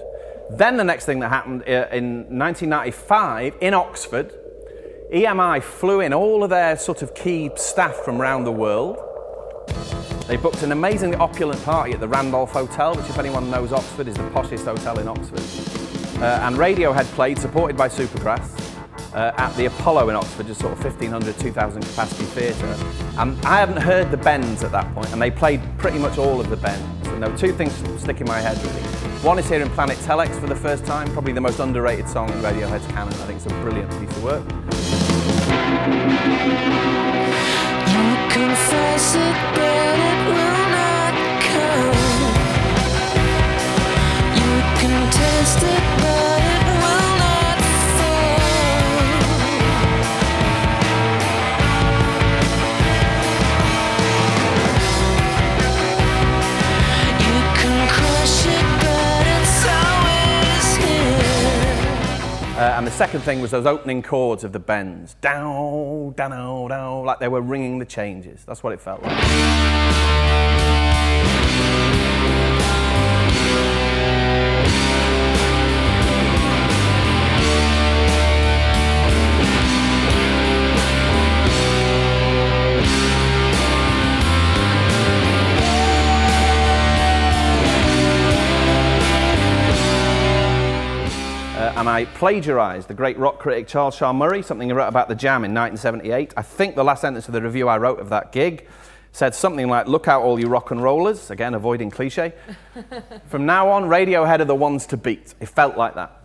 Then 0.52 0.78
the 0.78 0.84
next 0.84 1.04
thing 1.04 1.20
that 1.20 1.28
happened 1.28 1.64
uh, 1.68 1.88
in 1.92 2.38
1995 2.38 3.56
in 3.60 3.74
Oxford, 3.74 4.32
EMI 5.12 5.62
flew 5.62 6.00
in 6.00 6.14
all 6.14 6.42
of 6.42 6.48
their 6.48 6.78
sort 6.78 7.02
of 7.02 7.14
key 7.14 7.50
staff 7.56 7.96
from 7.96 8.22
around 8.22 8.44
the 8.44 8.52
world. 8.52 8.96
They 10.26 10.38
booked 10.38 10.62
an 10.62 10.72
amazingly 10.72 11.18
opulent 11.18 11.62
party 11.62 11.92
at 11.92 12.00
the 12.00 12.08
Randolph 12.08 12.52
Hotel, 12.52 12.94
which, 12.94 13.10
if 13.10 13.18
anyone 13.18 13.50
knows 13.50 13.74
Oxford, 13.74 14.08
is 14.08 14.14
the 14.14 14.30
poshest 14.30 14.64
hotel 14.64 14.98
in 15.00 15.06
Oxford. 15.06 16.22
Uh, 16.22 16.46
and 16.46 16.56
Radiohead 16.56 17.04
played, 17.14 17.38
supported 17.38 17.76
by 17.76 17.90
Supergrass 17.90 18.69
uh, 19.14 19.32
at 19.36 19.54
the 19.56 19.66
Apollo 19.66 20.08
in 20.08 20.16
Oxford, 20.16 20.46
just 20.46 20.60
sort 20.60 20.72
of 20.72 20.82
1500, 20.82 21.38
2000 21.38 21.82
capacity 21.82 22.24
theatre. 22.24 22.76
And 23.18 23.38
I 23.44 23.60
hadn't 23.60 23.80
heard 23.80 24.10
the 24.10 24.16
bends 24.16 24.62
at 24.62 24.72
that 24.72 24.92
point, 24.94 25.12
and 25.12 25.20
they 25.20 25.30
played 25.30 25.60
pretty 25.78 25.98
much 25.98 26.18
all 26.18 26.40
of 26.40 26.48
the 26.48 26.56
bends. 26.56 27.08
And 27.08 27.22
there 27.22 27.30
were 27.30 27.38
two 27.38 27.52
things 27.52 27.72
stick 28.00 28.20
in 28.20 28.26
my 28.26 28.40
head 28.40 28.56
really. 28.58 29.00
One 29.22 29.38
is 29.38 29.46
hearing 29.48 29.68
Planet 29.70 29.98
Telex 29.98 30.40
for 30.40 30.46
the 30.46 30.56
first 30.56 30.86
time, 30.86 31.12
probably 31.12 31.32
the 31.32 31.42
most 31.42 31.58
underrated 31.58 32.08
song 32.08 32.30
in 32.30 32.36
Radiohead's 32.40 32.86
canon. 32.86 33.12
I 33.12 33.26
think 33.26 33.36
it's 33.36 33.46
a 33.46 33.50
brilliant 33.60 33.90
piece 33.90 34.16
of 34.16 34.22
work. 34.24 34.44
You 37.92 38.06
confess 38.32 39.14
it, 39.16 39.36
but 39.54 39.98
it 40.08 40.18
will 40.26 40.64
not 40.72 41.14
come. 41.44 41.98
You 44.40 44.52
can 44.80 45.12
test 45.12 45.62
it, 45.64 45.82
but 46.00 46.39
Uh, 62.60 62.74
and 62.76 62.86
the 62.86 62.90
second 62.90 63.22
thing 63.22 63.40
was 63.40 63.52
those 63.52 63.64
opening 63.64 64.02
chords 64.02 64.44
of 64.44 64.52
the 64.52 64.58
bends. 64.58 65.14
Down, 65.22 66.12
down, 66.12 66.68
down, 66.68 67.06
like 67.06 67.18
they 67.18 67.26
were 67.26 67.40
ringing 67.40 67.78
the 67.78 67.86
changes. 67.86 68.44
That's 68.44 68.62
what 68.62 68.74
it 68.74 68.82
felt 68.82 69.02
like. 69.02 70.09
I 92.00 92.06
plagiarised 92.06 92.88
the 92.88 92.94
great 92.94 93.18
rock 93.18 93.38
critic 93.38 93.68
Charles 93.68 93.94
Shaar 93.94 94.14
Murray, 94.14 94.42
something 94.42 94.66
he 94.66 94.72
wrote 94.72 94.88
about 94.88 95.10
the 95.10 95.14
Jam 95.14 95.44
in 95.44 95.52
1978. 95.52 96.32
I 96.34 96.40
think 96.40 96.74
the 96.74 96.82
last 96.82 97.02
sentence 97.02 97.28
of 97.28 97.34
the 97.34 97.42
review 97.42 97.68
I 97.68 97.76
wrote 97.76 98.00
of 98.00 98.08
that 98.08 98.32
gig 98.32 98.66
said 99.12 99.34
something 99.34 99.68
like, 99.68 99.86
Look 99.86 100.08
out, 100.08 100.22
all 100.22 100.40
you 100.40 100.48
rock 100.48 100.70
and 100.70 100.82
rollers. 100.82 101.30
Again, 101.30 101.52
avoiding 101.52 101.90
cliche. 101.90 102.32
From 103.26 103.44
now 103.44 103.68
on, 103.68 103.84
Radiohead 103.84 104.40
are 104.40 104.46
the 104.46 104.54
ones 104.54 104.86
to 104.86 104.96
beat. 104.96 105.34
It 105.40 105.50
felt 105.50 105.76
like 105.76 105.94
that. 105.96 106.22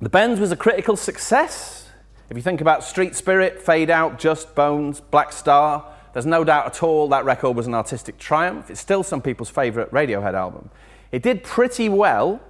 The 0.00 0.08
Bends 0.08 0.40
was 0.40 0.50
a 0.50 0.56
critical 0.56 0.96
success. 0.96 1.88
If 2.28 2.36
you 2.36 2.42
think 2.42 2.60
about 2.60 2.82
Street 2.82 3.14
Spirit, 3.14 3.62
Fade 3.62 3.90
Out, 3.90 4.18
Just 4.18 4.56
Bones, 4.56 5.00
Black 5.00 5.30
Star, 5.30 5.94
there's 6.12 6.26
no 6.26 6.42
doubt 6.42 6.66
at 6.66 6.82
all 6.82 7.06
that 7.10 7.24
record 7.24 7.56
was 7.56 7.68
an 7.68 7.74
artistic 7.74 8.18
triumph. 8.18 8.68
It's 8.68 8.80
still 8.80 9.04
some 9.04 9.22
people's 9.22 9.48
favourite 9.48 9.92
Radiohead 9.92 10.34
album. 10.34 10.70
It 11.12 11.22
did 11.22 11.44
pretty 11.44 11.88
well, 11.88 12.40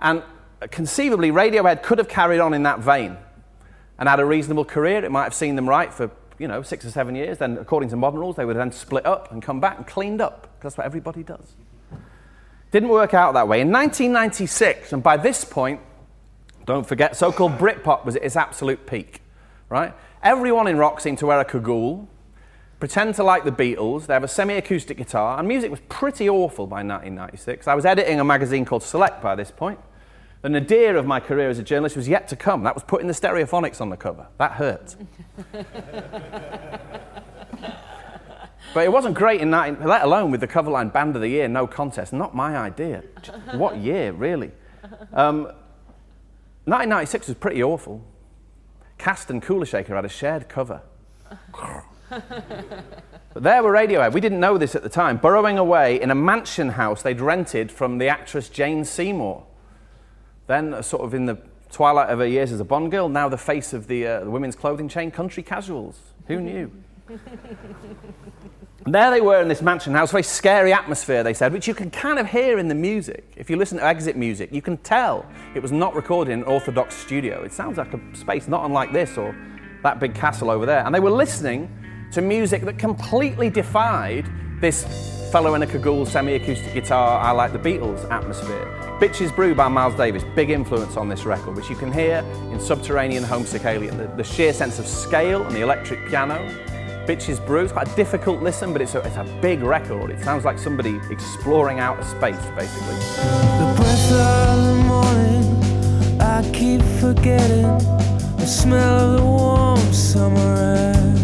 and 0.00 0.24
conceivably, 0.70 1.30
Radiohead 1.30 1.82
could 1.82 1.98
have 1.98 2.08
carried 2.08 2.40
on 2.40 2.54
in 2.54 2.62
that 2.64 2.80
vein 2.80 3.16
and 3.98 4.08
had 4.08 4.20
a 4.20 4.24
reasonable 4.24 4.64
career. 4.64 5.04
It 5.04 5.10
might 5.10 5.24
have 5.24 5.34
seen 5.34 5.56
them 5.56 5.68
right 5.68 5.92
for 5.92 6.10
you 6.38 6.48
know 6.48 6.62
six 6.62 6.84
or 6.84 6.90
seven 6.90 7.14
years. 7.14 7.38
Then, 7.38 7.58
according 7.58 7.90
to 7.90 7.96
modern 7.96 8.20
rules, 8.20 8.36
they 8.36 8.44
would 8.44 8.56
have 8.56 8.64
then 8.64 8.72
split 8.72 9.06
up 9.06 9.32
and 9.32 9.42
come 9.42 9.60
back 9.60 9.78
and 9.78 9.86
cleaned 9.86 10.20
up 10.20 10.42
because 10.42 10.74
that's 10.74 10.78
what 10.78 10.86
everybody 10.86 11.22
does. 11.22 11.54
Didn't 12.70 12.88
work 12.88 13.14
out 13.14 13.34
that 13.34 13.48
way. 13.48 13.60
In 13.60 13.70
1996, 13.70 14.92
and 14.92 15.02
by 15.02 15.16
this 15.16 15.44
point, 15.44 15.80
don't 16.66 16.86
forget, 16.86 17.16
so-called 17.16 17.58
Britpop 17.58 18.04
was 18.04 18.16
at 18.16 18.24
its 18.24 18.36
absolute 18.36 18.86
peak. 18.86 19.22
Right? 19.68 19.94
Everyone 20.22 20.66
in 20.66 20.76
rock 20.76 21.00
seemed 21.00 21.18
to 21.18 21.26
wear 21.26 21.40
a 21.40 21.44
cagoule, 21.44 22.08
pretend 22.80 23.14
to 23.16 23.22
like 23.22 23.44
the 23.44 23.52
Beatles. 23.52 24.06
They 24.06 24.14
have 24.14 24.24
a 24.24 24.28
semi-acoustic 24.28 24.96
guitar, 24.96 25.38
and 25.38 25.46
music 25.46 25.70
was 25.70 25.80
pretty 25.88 26.28
awful 26.28 26.66
by 26.66 26.82
1996. 26.82 27.68
I 27.68 27.74
was 27.74 27.86
editing 27.86 28.20
a 28.20 28.24
magazine 28.24 28.64
called 28.64 28.82
Select 28.82 29.22
by 29.22 29.34
this 29.34 29.50
point. 29.50 29.78
The 30.46 30.50
nadir 30.50 30.94
of 30.94 31.06
my 31.06 31.18
career 31.18 31.50
as 31.50 31.58
a 31.58 31.62
journalist 31.64 31.96
was 31.96 32.06
yet 32.06 32.28
to 32.28 32.36
come. 32.36 32.62
That 32.62 32.76
was 32.76 32.84
putting 32.84 33.08
the 33.08 33.12
stereophonics 33.12 33.80
on 33.80 33.90
the 33.90 33.96
cover. 33.96 34.28
That 34.38 34.52
hurt. 34.52 34.94
but 38.72 38.84
it 38.84 38.92
wasn't 38.92 39.16
great 39.16 39.40
in 39.40 39.50
that, 39.50 39.84
let 39.84 40.02
alone 40.02 40.30
with 40.30 40.40
the 40.40 40.46
cover 40.46 40.70
line 40.70 40.90
Band 40.90 41.16
of 41.16 41.22
the 41.22 41.28
Year, 41.28 41.48
no 41.48 41.66
contest. 41.66 42.12
Not 42.12 42.32
my 42.36 42.56
idea. 42.56 43.02
what 43.54 43.78
year, 43.78 44.12
really? 44.12 44.52
Um, 45.12 45.46
1996 46.66 47.26
was 47.26 47.36
pretty 47.38 47.60
awful. 47.60 48.04
Cast 48.98 49.30
and 49.30 49.42
Kula 49.42 49.66
Shaker 49.66 49.96
had 49.96 50.04
a 50.04 50.08
shared 50.08 50.48
cover. 50.48 50.80
but 52.08 52.22
there 53.34 53.64
were 53.64 53.72
Radiohead. 53.72 54.12
We 54.12 54.20
didn't 54.20 54.38
know 54.38 54.58
this 54.58 54.76
at 54.76 54.84
the 54.84 54.88
time. 54.88 55.16
Burrowing 55.16 55.58
away 55.58 56.00
in 56.00 56.12
a 56.12 56.14
mansion 56.14 56.68
house 56.68 57.02
they'd 57.02 57.20
rented 57.20 57.72
from 57.72 57.98
the 57.98 58.06
actress 58.06 58.48
Jane 58.48 58.84
Seymour. 58.84 59.44
Then, 60.46 60.74
uh, 60.74 60.82
sort 60.82 61.02
of 61.02 61.14
in 61.14 61.26
the 61.26 61.38
twilight 61.70 62.10
of 62.10 62.18
her 62.18 62.26
years 62.26 62.52
as 62.52 62.60
a 62.60 62.64
Bond 62.64 62.90
girl, 62.90 63.08
now 63.08 63.28
the 63.28 63.36
face 63.36 63.72
of 63.72 63.86
the, 63.86 64.06
uh, 64.06 64.20
the 64.24 64.30
women's 64.30 64.56
clothing 64.56 64.88
chain, 64.88 65.10
Country 65.10 65.42
Casuals. 65.42 65.98
Who 66.28 66.40
knew? 66.40 66.70
There 68.88 69.10
they 69.10 69.20
were 69.20 69.42
in 69.42 69.48
this 69.48 69.62
mansion 69.62 69.94
house, 69.94 70.12
very 70.12 70.22
scary 70.22 70.72
atmosphere, 70.72 71.24
they 71.24 71.34
said, 71.34 71.52
which 71.52 71.66
you 71.66 71.74
can 71.74 71.90
kind 71.90 72.20
of 72.20 72.28
hear 72.28 72.56
in 72.56 72.68
the 72.68 72.74
music. 72.74 73.32
If 73.34 73.50
you 73.50 73.56
listen 73.56 73.78
to 73.78 73.84
exit 73.84 74.16
music, 74.16 74.52
you 74.52 74.62
can 74.62 74.76
tell 74.76 75.26
it 75.56 75.60
was 75.60 75.72
not 75.72 75.96
recorded 75.96 76.30
in 76.30 76.42
an 76.42 76.44
orthodox 76.44 76.94
studio. 76.94 77.42
It 77.42 77.52
sounds 77.52 77.78
like 77.78 77.92
a 77.94 78.00
space 78.14 78.46
not 78.46 78.64
unlike 78.64 78.92
this 78.92 79.18
or 79.18 79.34
that 79.82 79.98
big 79.98 80.14
castle 80.14 80.52
over 80.52 80.66
there. 80.66 80.86
And 80.86 80.94
they 80.94 81.00
were 81.00 81.10
listening 81.10 81.68
to 82.12 82.22
music 82.22 82.62
that 82.62 82.78
completely 82.78 83.50
defied 83.50 84.30
this 84.60 84.84
fellow 85.32 85.54
in 85.54 85.62
a 85.62 85.66
cagoule 85.66 86.06
semi 86.06 86.34
acoustic 86.34 86.72
guitar, 86.72 87.18
I 87.18 87.32
like 87.32 87.52
the 87.52 87.58
Beatles 87.58 88.08
atmosphere. 88.08 88.85
Bitches 88.98 89.34
Brew 89.36 89.54
by 89.54 89.68
Miles 89.68 89.94
Davis, 89.94 90.24
big 90.34 90.48
influence 90.48 90.96
on 90.96 91.06
this 91.06 91.26
record, 91.26 91.54
which 91.54 91.68
you 91.68 91.76
can 91.76 91.92
hear 91.92 92.24
in 92.50 92.58
Subterranean 92.58 93.22
Homesick 93.22 93.66
Alien. 93.66 93.98
The, 93.98 94.06
the 94.06 94.24
sheer 94.24 94.54
sense 94.54 94.78
of 94.78 94.86
scale 94.86 95.44
and 95.44 95.54
the 95.54 95.60
electric 95.60 96.08
piano. 96.08 96.38
Bitches 97.06 97.44
Brew, 97.44 97.64
it's 97.64 97.74
quite 97.74 97.92
a 97.92 97.94
difficult 97.94 98.40
listen, 98.42 98.72
but 98.72 98.80
it's 98.80 98.94
a, 98.94 99.00
it's 99.00 99.16
a 99.16 99.24
big 99.42 99.60
record. 99.60 100.10
It 100.10 100.24
sounds 100.24 100.46
like 100.46 100.58
somebody 100.58 100.98
exploring 101.10 101.78
outer 101.78 102.04
space, 102.04 102.42
basically. 102.56 102.94
The 103.58 103.74
breath 103.76 104.12
of 104.12 104.64
the 104.64 104.74
morning, 104.86 106.22
I 106.22 106.50
keep 106.54 106.80
forgetting 106.98 107.64
the 108.38 108.46
smell 108.46 109.10
of 109.10 109.20
the 109.20 109.26
warm 109.26 109.92
summer 109.92 110.56
air. 110.56 111.14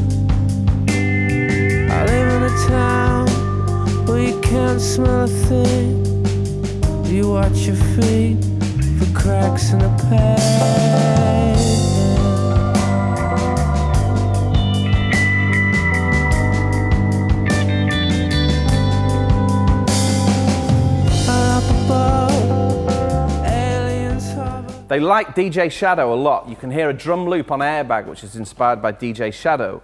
I 1.91 2.05
live 2.05 2.33
in 2.35 2.43
a 2.43 2.69
town 2.69 3.29
where 4.05 4.29
you 4.29 4.39
can't 4.43 4.79
smell 4.79 5.25
a 5.25 5.27
thing. 5.27 6.12
You 7.13 7.29
watch 7.29 7.67
your 7.67 7.77
feet 7.77 8.43
for 8.99 9.05
cracks 9.21 9.71
in 9.73 9.81
the 9.81 9.89
pavement. 10.09 10.53
They 24.89 25.01
like 25.01 25.35
DJ 25.35 25.71
Shadow 25.71 26.15
a 26.15 26.17
lot. 26.17 26.49
You 26.49 26.57
can 26.57 26.71
hear 26.71 26.89
a 26.89 26.95
drum 26.95 27.29
loop 27.29 27.51
on 27.51 27.59
Airbag, 27.61 28.07
which 28.07 28.25
is 28.25 28.37
inspired 28.37 28.81
by 28.81 28.93
DJ 28.93 29.35
Shadow. 29.35 29.83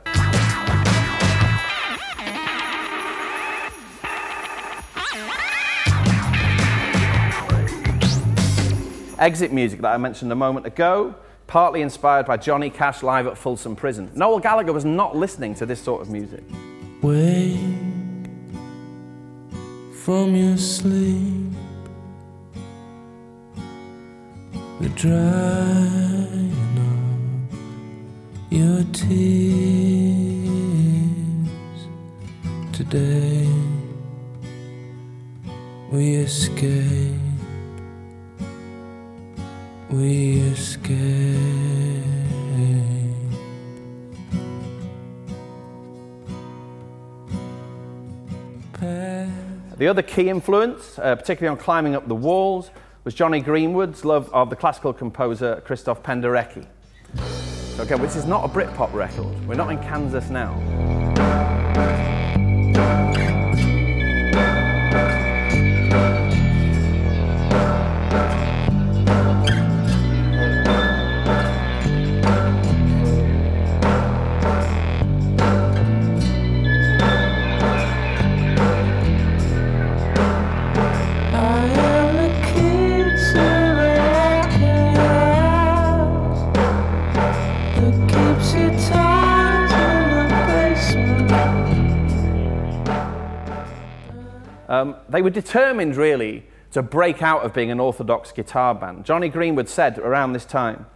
Exit 9.19 9.53
music 9.53 9.81
that 9.81 9.93
I 9.93 9.97
mentioned 9.97 10.31
a 10.31 10.37
moment 10.37 10.65
ago, 10.67 11.15
partly 11.49 11.83
inspired 11.83 12.25
by 12.25 12.37
Johnny 12.37 12.71
Cash 12.71 13.03
live 13.03 13.27
at 13.27 13.37
Folsom 13.37 13.75
Prison. 13.75 14.11
Noel 14.15 14.39
Gallagher 14.39 14.73
was 14.73 14.85
not 14.85 15.17
listening 15.17 15.57
to 15.57 15.67
this 15.67 15.81
sort 15.83 16.03
of 16.03 16.09
music. 16.09 16.45
Wake 17.03 17.59
from 20.05 20.37
your 20.37 20.57
sleep. 20.57 21.53
The 24.81 24.89
drying 24.91 26.53
of 26.79 28.53
your 28.53 28.85
tears 28.93 29.49
today. 32.73 33.49
We 35.91 36.15
escape. 36.17 37.28
We 39.91 40.41
escape. 40.41 41.59
The 49.79 49.87
other 49.87 50.03
key 50.03 50.29
influence, 50.29 50.99
uh, 50.99 51.15
particularly 51.15 51.57
on 51.57 51.63
climbing 51.63 51.95
up 51.95 52.09
the 52.09 52.15
walls, 52.15 52.71
was 53.05 53.15
Jonny 53.15 53.41
Greenwood's 53.41 54.05
love 54.05 54.29
of 54.35 54.51
the 54.51 54.57
classical 54.57 54.93
composer 54.93 55.63
Christoph 55.65 56.03
Penderecki. 56.03 56.67
So 57.77 57.85
again, 57.85 58.03
this 58.03 58.17
is 58.17 58.27
not 58.27 58.45
a 58.45 58.49
Britpop 58.49 58.93
record. 58.93 59.47
We're 59.47 59.55
not 59.55 59.71
in 59.71 59.79
Kansas 59.79 60.31
now. 60.31 62.18
Um, 94.79 94.95
they 95.09 95.23
were 95.23 95.31
determined, 95.31 95.97
really, 95.97 96.45
to 96.71 96.83
break 96.83 97.23
out 97.23 97.43
of 97.43 97.53
being 97.53 97.71
an 97.71 97.81
orthodox 97.81 98.31
guitar 98.31 98.75
band. 98.75 99.05
Jonny 99.05 99.29
Greenwood 99.29 99.69
said 99.69 99.99
around 99.99 100.35
this 100.35 100.45
time, 100.45 100.87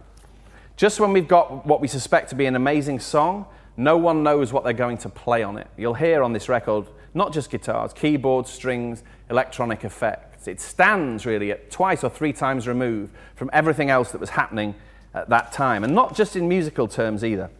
just 0.77 0.99
when 0.99 1.11
we've 1.11 1.27
got 1.27 1.65
what 1.65 1.81
we 1.81 1.87
suspect 1.87 2.29
to 2.29 2.35
be 2.35 2.45
an 2.45 2.55
amazing 2.55 2.99
song, 2.99 3.45
no 3.75 3.97
one 3.97 4.23
knows 4.23 4.53
what 4.53 4.63
they're 4.63 4.71
going 4.71 4.97
to 4.99 5.09
play 5.09 5.43
on 5.43 5.57
it. 5.57 5.67
You'll 5.77 5.95
hear 5.95 6.23
on 6.23 6.31
this 6.31 6.47
record 6.47 6.87
not 7.13 7.33
just 7.33 7.51
guitars, 7.51 7.93
keyboards, 7.93 8.49
strings, 8.49 9.03
electronic 9.29 9.83
effects. 9.83 10.47
It 10.47 10.61
stands 10.61 11.25
really 11.25 11.51
at 11.51 11.69
twice 11.69 12.03
or 12.03 12.09
three 12.09 12.33
times 12.33 12.67
removed 12.67 13.13
from 13.35 13.49
everything 13.53 13.89
else 13.89 14.11
that 14.11 14.21
was 14.21 14.31
happening 14.31 14.75
at 15.13 15.29
that 15.29 15.51
time, 15.51 15.83
and 15.83 15.93
not 15.93 16.15
just 16.15 16.35
in 16.35 16.47
musical 16.47 16.87
terms 16.87 17.23
either. 17.23 17.51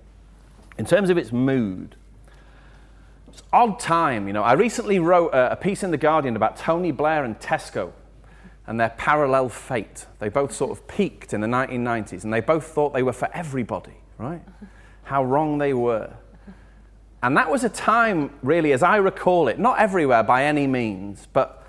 In 0.78 0.86
terms 0.86 1.12
of 1.12 1.18
its 1.18 1.32
mood, 1.32 1.96
odd 3.52 3.80
time, 3.80 4.28
you 4.28 4.34
know. 4.34 4.44
I 4.44 4.54
recently 4.54 5.00
wrote 5.00 5.34
a, 5.34 5.54
a 5.54 5.56
piece 5.56 5.84
in 5.84 5.92
The 5.92 5.98
Guardian 5.98 6.36
about 6.36 6.58
Tony 6.58 6.92
Blair 6.92 7.24
and 7.24 7.40
Tesco 7.40 7.92
and 8.68 8.80
their 8.80 8.90
parallel 8.90 9.50
fate. 9.50 10.06
They 10.20 10.30
both 10.30 10.54
sort 10.54 10.72
of 10.72 10.88
peaked 10.88 11.34
in 11.34 11.42
the 11.42 11.48
1990s 11.48 12.24
and 12.24 12.34
they 12.34 12.42
both 12.42 12.66
thought 12.66 12.94
they 12.94 13.04
were 13.04 13.14
for 13.14 13.30
everybody, 13.34 13.96
right? 14.18 14.42
How 15.04 15.24
wrong 15.24 15.58
they 15.58 15.74
were. 15.74 16.14
And 17.22 17.38
that 17.38 17.50
was 17.50 17.64
a 17.64 17.70
time, 17.70 18.32
really, 18.42 18.74
as 18.74 18.84
I 18.84 18.98
recall 18.98 19.48
it, 19.48 19.58
not 19.58 19.80
everywhere 19.80 20.24
by 20.24 20.44
any 20.44 20.68
means, 20.68 21.28
but 21.32 21.66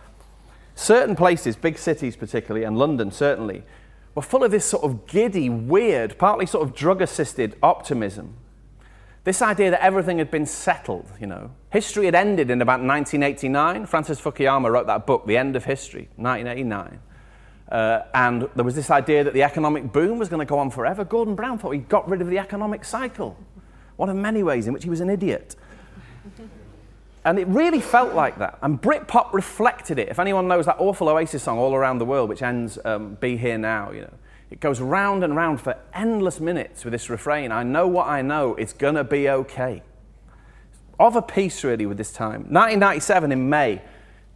certain 0.75 1.15
places, 1.15 1.57
big 1.57 1.79
cities 1.79 2.17
particularly, 2.17 2.65
and 2.65 2.77
London 2.77 3.11
certainly, 3.13 3.63
were 4.15 4.23
full 4.23 4.45
of 4.45 4.51
this 4.51 4.65
sort 4.65 4.85
of 4.85 5.07
giddy, 5.07 5.49
weird, 5.49 6.19
partly 6.19 6.47
sort 6.47 6.67
of 6.67 6.75
drug 6.75 7.01
assisted 7.01 7.57
optimism. 7.63 8.35
This 9.25 9.41
idea 9.41 9.71
that 9.71 9.83
everything 9.83 10.19
had 10.19 10.31
been 10.31 10.45
settled, 10.45 11.11
you 11.19 11.27
know. 11.27 11.51
History 11.71 12.05
had 12.05 12.15
ended 12.15 12.51
in 12.51 12.61
about 12.61 12.81
1989. 12.81 13.87
Francis 13.87 14.21
Fukuyama 14.21 14.71
wrote 14.71 14.87
that 14.87 15.07
book, 15.07 15.27
The 15.27 15.39
End 15.39 15.57
of 15.57 15.65
History, 15.65 16.11
1989. 16.17 17.01
Uh, 17.73 18.03
and 18.13 18.49
there 18.55 18.65
was 18.65 18.75
this 18.75 18.91
idea 18.91 19.25
that 19.25 19.33
the 19.33 19.43
economic 19.43 19.91
boom 19.93 20.19
was 20.19 20.29
going 20.29 20.41
to 20.41 20.49
go 20.49 20.59
on 20.59 20.71
forever. 20.71 21.05
Gordon 21.05 21.35
Brown 21.35 21.59
thought 21.59 21.71
he 21.71 21.79
got 21.79 22.07
rid 22.07 22.21
of 22.21 22.29
the 22.29 22.39
economic 22.39 22.85
cycle. 22.85 23.39
One 23.97 24.11
of 24.11 24.17
many 24.17 24.43
ways 24.43 24.67
in 24.67 24.75
which 24.75 24.85
he 24.85 24.91
was 24.91 25.01
an 25.01 25.09
idiot. 25.09 25.57
And 27.25 27.39
it 27.39 27.49
really 27.49 27.81
felt 27.81 28.13
like 28.13 28.39
that. 28.39 28.59
And 28.61 28.81
Britpop 28.81 29.33
reflected 29.33 29.99
it. 29.99 30.11
If 30.11 30.19
anyone 30.19 30.47
knows 30.47 30.67
that 30.67 30.77
awful 30.79 31.09
Oasis 31.09 31.43
song, 31.43 31.59
All 31.59 31.75
Around 31.75 31.99
the 31.99 32.05
World, 32.05 32.29
which 32.29 32.43
ends 32.43 32.79
um, 32.85 33.15
Be 33.15 33.39
Here 33.39 33.57
Now, 33.57 33.91
you 33.93 34.03
know, 34.03 34.13
it 34.55 34.61
goes 34.61 34.81
round 34.81 35.25
and 35.25 35.35
round 35.35 35.61
for 35.61 35.77
endless 35.93 36.39
minutes 36.39 36.85
with 36.85 36.93
this 36.93 37.11
refrain 37.11 37.51
I 37.51 37.65
know 37.65 37.89
what 37.89 38.07
I 38.07 38.23
know, 38.23 38.55
it's 38.55 38.73
gonna 38.73 39.03
be 39.03 39.29
okay. 39.29 39.83
Of 40.97 41.17
a 41.17 41.23
piece, 41.23 41.65
really, 41.65 41.87
with 41.87 41.99
this 41.99 42.13
time. 42.13 42.43
1997 42.43 43.33
in 43.33 43.51
May, 43.51 43.83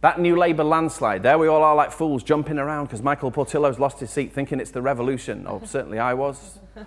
that 0.01 0.19
new 0.19 0.35
Labour 0.35 0.65
landslide, 0.65 1.23
there 1.23 1.37
we 1.37 1.47
all 1.47 1.63
are 1.63 1.73
like 1.73 1.93
fools 1.93 2.21
jumping 2.21 2.59
around 2.59 2.87
because 2.87 3.01
Michael 3.01 3.31
Portillo's 3.31 3.79
lost 3.79 4.01
his 4.01 4.09
seat 4.09 4.33
thinking 4.33 4.59
it's 4.59 4.71
the 4.71 4.81
revolution. 4.81 5.45
Oh, 5.47 5.61
certainly 5.63 5.99
I 5.99 6.13
was. 6.15 6.59
It 6.75 6.85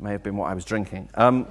May 0.00 0.12
have 0.12 0.22
been 0.22 0.38
what 0.38 0.48
I 0.48 0.54
was 0.54 0.64
drinking. 0.64 1.10
Um, 1.16 1.46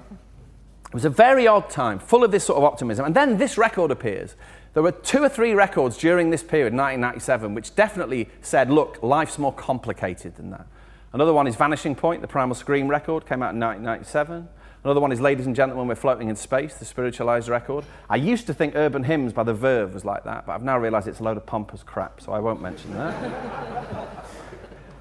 it 0.88 0.96
was 0.96 1.06
a 1.06 1.12
very 1.12 1.46
odd 1.46 1.70
time, 1.70 2.00
full 2.00 2.24
of 2.24 2.32
this 2.32 2.46
sort 2.46 2.58
of 2.58 2.64
optimism. 2.64 3.06
And 3.06 3.16
then 3.16 3.38
this 3.38 3.56
record 3.56 3.92
appears. 3.92 4.36
There 4.74 4.82
were 4.82 4.94
two 4.94 5.24
or 5.24 5.30
three 5.30 5.54
records 5.54 5.96
during 5.96 6.32
this 6.32 6.42
period, 6.42 6.74
1997, 6.74 7.54
which 7.54 7.76
definitely 7.76 8.30
said, 8.42 8.72
look, 8.72 9.04
life's 9.04 9.38
more 9.38 9.54
complicated 9.54 10.38
than 10.38 10.50
that. 10.50 10.66
Another 11.13 11.34
one 11.34 11.48
is 11.48 11.56
Vanishing 11.56 11.96
Point, 11.96 12.22
the 12.22 12.28
Primal 12.28 12.54
Scream 12.54 12.89
record, 12.89 13.26
came 13.26 13.41
out 13.41 13.54
in 13.54 13.60
1997. 13.62 14.50
Another 14.84 15.00
one 15.00 15.13
is 15.13 15.22
Ladies 15.22 15.46
and 15.46 15.56
Gentlemen, 15.56 15.88
We're 15.88 15.96
Floating 15.96 16.28
in 16.28 16.36
Space, 16.36 16.76
the 16.76 16.86
Spiritualized 16.86 17.48
record. 17.48 17.86
I 18.10 18.17
used 18.17 18.46
to 18.48 18.54
think 18.54 18.76
Urban 18.76 19.04
Hymns 19.04 19.32
by 19.32 19.43
The 19.43 19.54
Verve 19.54 19.93
was 19.93 20.04
like 20.04 20.26
that, 20.26 20.46
but 20.46 20.52
I've 20.52 20.63
now 20.63 20.78
realized 20.78 21.08
it's 21.08 21.22
a 21.22 21.24
load 21.24 21.38
of 21.38 21.46
pompous 21.46 21.82
crap, 21.82 22.20
so 22.20 22.34
I 22.34 22.39
won't 22.39 22.62
mention 22.62 22.93
that. 22.93 23.24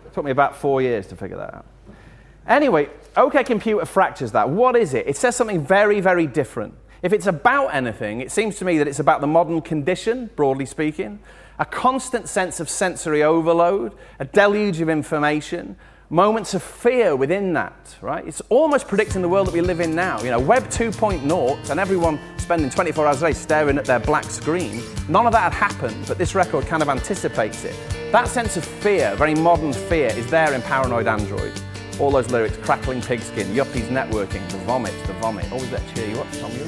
it 0.07 0.13
took 0.15 0.25
me 0.25 0.31
about 0.31 0.57
four 0.57 0.81
years 0.81 1.09
to 1.09 1.17
figure 1.17 1.37
that 1.39 1.55
out. 1.55 1.67
Anyway, 2.47 2.89
OK 3.17 3.43
Computer 3.43 3.85
fractures 3.85 4.31
that. 4.31 4.49
What 4.49 4.77
is 4.77 4.95
it? 4.95 5.09
It 5.09 5.17
says 5.17 5.35
something 5.35 5.67
very, 5.67 6.01
very 6.01 6.29
different. 6.29 6.75
If 7.03 7.13
it's 7.13 7.27
about 7.27 7.75
anything, 7.75 8.21
it 8.21 8.31
seems 8.31 8.57
to 8.59 8.65
me 8.65 8.79
that 8.79 8.87
it's 8.87 9.01
about 9.01 9.21
the 9.21 9.27
modern 9.27 9.61
condition, 9.61 10.31
broadly 10.37 10.67
speaking, 10.67 11.19
a 11.59 11.65
constant 11.65 12.29
sense 12.29 12.61
of 12.61 12.71
sensory 12.71 13.25
overload, 13.25 13.93
a 14.21 14.25
deluge 14.25 14.81
of 14.81 14.89
information, 14.89 15.77
moments 16.11 16.55
of 16.55 16.63
fear 16.63 17.17
within 17.17 17.53
that, 17.55 17.97
right? 18.01 18.27
It's 18.27 18.41
almost 18.49 18.87
predicting 18.87 19.23
the 19.23 19.29
world 19.29 19.49
that 19.49 19.55
we 19.55 19.61
live 19.61 19.81
in 19.81 19.95
now. 19.95 20.21
You 20.23 20.31
know, 20.31 20.41
Web 20.41 20.65
2.0 20.65 21.71
and 21.71 21.81
everyone 21.81 22.19
spending 22.39 22.71
24 22.71 23.07
hours 23.07 23.23
a 23.23 23.27
day 23.27 23.33
staring 23.33 23.79
at 23.79 23.85
their 23.85 23.99
black 23.99 24.25
screen. 24.25 24.83
None 25.09 25.27
of 25.27 25.33
that 25.33 25.53
had 25.53 25.73
happened, 25.73 26.07
but 26.07 26.19
this 26.19 26.35
record 26.35 26.67
kind 26.67 26.83
of 26.83 26.89
anticipates 26.89 27.65
it. 27.65 27.75
That 28.13 28.29
sense 28.29 28.57
of 28.57 28.65
fear, 28.65 29.17
very 29.17 29.35
modern 29.35 29.73
fear, 29.73 30.09
is 30.09 30.31
there 30.31 30.53
in 30.55 30.63
Paranoid 30.63 31.09
Android. 31.09 31.53
All 31.99 32.11
those 32.11 32.31
lyrics, 32.31 32.57
crackling 32.59 33.01
pigskin, 33.03 33.49
yuppies 33.49 33.89
networking, 33.89 34.49
the 34.51 34.59
vomit, 34.59 34.95
the 35.07 35.15
vomit. 35.15 35.51
Always 35.51 35.71
to 35.71 35.83
cheer 35.95 36.09
you 36.09 36.21
up, 36.21 36.29
Thom. 36.29 36.53
You? 36.53 36.67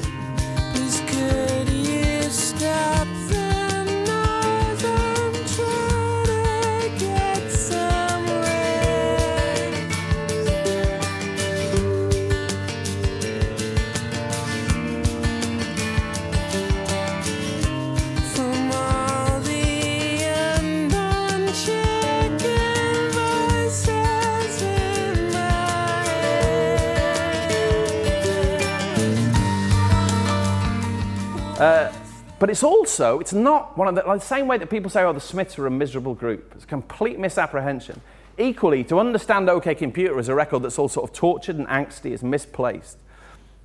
Head. 31.59 31.93
But 32.39 32.49
it's 32.49 32.63
also, 32.63 33.19
it's 33.19 33.33
not 33.33 33.77
one 33.77 33.89
of 33.89 33.95
the, 33.95 34.03
like 34.07 34.21
the 34.21 34.25
same 34.25 34.47
way 34.47 34.57
that 34.57 34.69
people 34.69 34.89
say, 34.89 35.03
oh, 35.03 35.11
the 35.11 35.19
Smiths 35.19 35.59
are 35.59 35.67
a 35.67 35.71
miserable 35.71 36.13
group. 36.15 36.53
It's 36.55 36.63
a 36.63 36.67
complete 36.67 37.19
misapprehension. 37.19 38.01
Equally, 38.37 38.85
to 38.85 38.99
understand 38.99 39.49
OK 39.49 39.75
Computer 39.75 40.17
as 40.17 40.29
a 40.29 40.35
record 40.35 40.63
that's 40.63 40.79
all 40.79 40.87
sort 40.87 41.09
of 41.09 41.13
tortured 41.13 41.57
and 41.57 41.67
angsty 41.67 42.11
is 42.11 42.23
misplaced. 42.23 42.97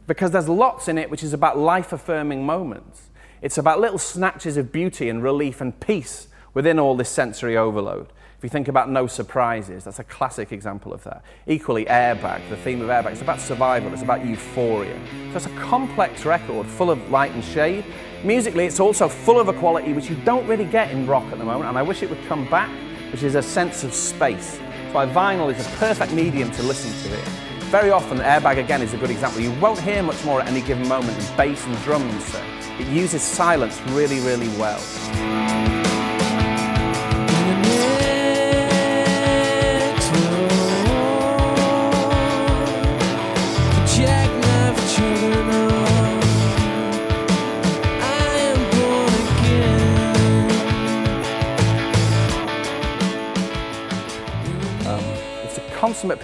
Because 0.08 0.32
there's 0.32 0.48
lots 0.48 0.88
in 0.88 0.98
it 0.98 1.08
which 1.08 1.22
is 1.22 1.32
about 1.32 1.56
life 1.56 1.92
affirming 1.92 2.44
moments. 2.44 3.08
It's 3.40 3.58
about 3.58 3.80
little 3.80 3.98
snatches 3.98 4.56
of 4.56 4.72
beauty 4.72 5.08
and 5.08 5.22
relief 5.22 5.60
and 5.60 5.78
peace 5.78 6.26
within 6.52 6.80
all 6.80 6.96
this 6.96 7.08
sensory 7.08 7.56
overload. 7.56 8.08
You 8.44 8.50
think 8.50 8.68
about 8.68 8.90
No 8.90 9.06
Surprises, 9.06 9.84
that's 9.84 10.00
a 10.00 10.04
classic 10.04 10.52
example 10.52 10.92
of 10.92 11.02
that. 11.04 11.24
Equally, 11.46 11.86
Airbag, 11.86 12.46
the 12.50 12.58
theme 12.58 12.82
of 12.82 12.88
Airbag, 12.90 13.12
it's 13.12 13.22
about 13.22 13.40
survival, 13.40 13.90
it's 13.94 14.02
about 14.02 14.22
euphoria. 14.22 15.00
So 15.30 15.36
it's 15.36 15.46
a 15.46 15.56
complex 15.56 16.26
record 16.26 16.66
full 16.66 16.90
of 16.90 17.10
light 17.10 17.32
and 17.32 17.42
shade. 17.42 17.86
Musically, 18.22 18.66
it's 18.66 18.80
also 18.80 19.08
full 19.08 19.40
of 19.40 19.48
a 19.48 19.54
quality 19.54 19.94
which 19.94 20.10
you 20.10 20.16
don't 20.26 20.46
really 20.46 20.66
get 20.66 20.90
in 20.90 21.06
rock 21.06 21.24
at 21.32 21.38
the 21.38 21.44
moment, 21.44 21.70
and 21.70 21.78
I 21.78 21.82
wish 21.82 22.02
it 22.02 22.10
would 22.10 22.22
come 22.26 22.46
back, 22.50 22.68
which 23.12 23.22
is 23.22 23.34
a 23.34 23.40
sense 23.40 23.82
of 23.82 23.94
space. 23.94 24.58
That's 24.58 24.94
why 24.94 25.06
vinyl 25.06 25.50
is 25.50 25.66
a 25.66 25.70
perfect 25.78 26.12
medium 26.12 26.50
to 26.50 26.62
listen 26.64 26.92
to 27.10 27.18
it. 27.18 27.24
Very 27.70 27.90
often, 27.90 28.18
Airbag 28.18 28.58
again 28.58 28.82
is 28.82 28.92
a 28.92 28.98
good 28.98 29.10
example. 29.10 29.40
You 29.40 29.58
won't 29.58 29.80
hear 29.80 30.02
much 30.02 30.22
more 30.22 30.42
at 30.42 30.48
any 30.48 30.60
given 30.60 30.86
moment 30.86 31.16
than 31.18 31.36
bass 31.38 31.64
and 31.64 31.78
drums. 31.78 32.26
So 32.26 32.44
it 32.78 32.88
uses 32.88 33.22
silence 33.22 33.80
really, 33.92 34.20
really 34.20 34.48
well. 34.58 35.83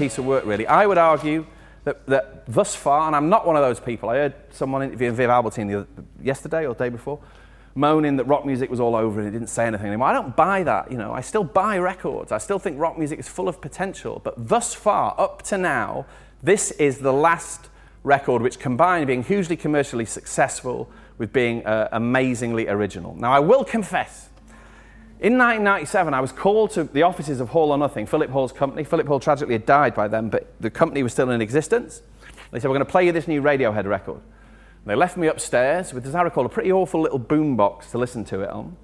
Piece 0.01 0.19
of 0.19 0.25
work, 0.25 0.45
really. 0.45 0.67
I 0.67 0.87
would 0.87 0.99
argue 0.99 1.47
that, 1.85 2.07
that 2.07 2.45
thus 2.47 2.75
far, 2.75 3.07
and 3.07 3.15
I'm 3.15 3.29
not 3.29 3.47
one 3.47 3.57
of 3.57 3.63
those 3.63 3.81
people, 3.81 4.09
I 4.09 4.17
heard 4.17 4.35
someone 4.51 4.83
interviewing 4.83 5.15
Viv 5.15 5.31
Albertine 5.31 5.69
the 5.69 5.75
other, 5.81 5.89
yesterday 6.23 6.67
or 6.67 6.75
the 6.75 6.85
day 6.85 6.89
before, 6.89 7.21
moaning 7.75 8.17
that 8.17 8.25
rock 8.25 8.45
music 8.45 8.69
was 8.71 8.81
all 8.81 8.97
over 8.97 9.21
and 9.21 9.29
it 9.29 9.33
didn't 9.33 9.49
say 9.49 9.67
anything 9.67 9.87
anymore. 9.87 10.09
I 10.09 10.13
don't 10.13 10.35
buy 10.35 10.63
that, 10.65 10.91
you 10.91 10.99
know. 10.99 11.13
I 11.13 11.21
still 11.21 11.45
buy 11.45 11.79
records. 11.79 12.33
I 12.33 12.39
still 12.39 12.59
think 12.59 12.79
rock 12.81 12.99
music 12.99 13.19
is 13.19 13.29
full 13.29 13.49
of 13.49 13.61
potential. 13.61 14.21
But 14.25 14.49
thus 14.49 14.75
far, 14.75 15.15
up 15.19 15.43
to 15.43 15.59
now, 15.59 16.07
this 16.43 16.73
is 16.73 16.99
the 16.99 17.13
last 17.13 17.69
record 18.03 18.43
which 18.43 18.59
combined 18.59 19.07
being 19.07 19.23
hugely 19.23 19.57
commercially 19.57 20.07
successful 20.07 20.91
with 21.19 21.33
being 21.33 21.65
uh, 21.67 21.89
amazingly 21.93 22.67
original. 22.67 23.15
Now, 23.15 23.33
I 23.33 23.41
will 23.41 23.63
confess, 23.63 24.30
in 25.21 25.37
1997, 25.37 26.15
I 26.15 26.21
was 26.21 26.33
called 26.33 26.71
to 26.73 26.85
the 26.85 27.03
offices 27.03 27.41
of 27.41 27.51
Hall 27.51 27.73
or 27.73 27.79
Nothing, 27.79 28.07
Philip 28.07 28.31
Hall's 28.31 28.53
company. 28.53 28.85
Philip 28.85 29.07
Hall 29.07 29.21
tragically 29.21 29.55
had 29.55 29.67
died 29.67 29.95
by 29.95 30.09
then, 30.09 30.31
but 30.31 30.55
the 30.61 30.71
company 30.71 31.03
was 31.03 31.13
still 31.13 31.31
in 31.31 31.43
existence. 31.43 32.01
They 32.51 32.59
said, 32.59 32.69
We're 32.69 32.77
going 32.77 32.87
to 32.87 32.91
play 32.91 33.05
you 33.05 33.13
this 33.13 33.29
new 33.29 33.43
Radiohead 33.43 33.85
record. 33.85 34.17
And 34.17 34.87
they 34.87 34.95
left 34.95 35.19
me 35.19 35.27
upstairs 35.27 35.93
with, 35.93 36.07
as 36.07 36.15
I 36.15 36.23
recall, 36.23 36.47
a 36.47 36.49
pretty 36.49 36.73
awful 36.73 37.03
little 37.03 37.21
boombox 37.21 37.91
to 37.91 37.99
listen 37.99 38.25
to 38.27 38.41
it 38.41 38.49
on. 38.49 38.77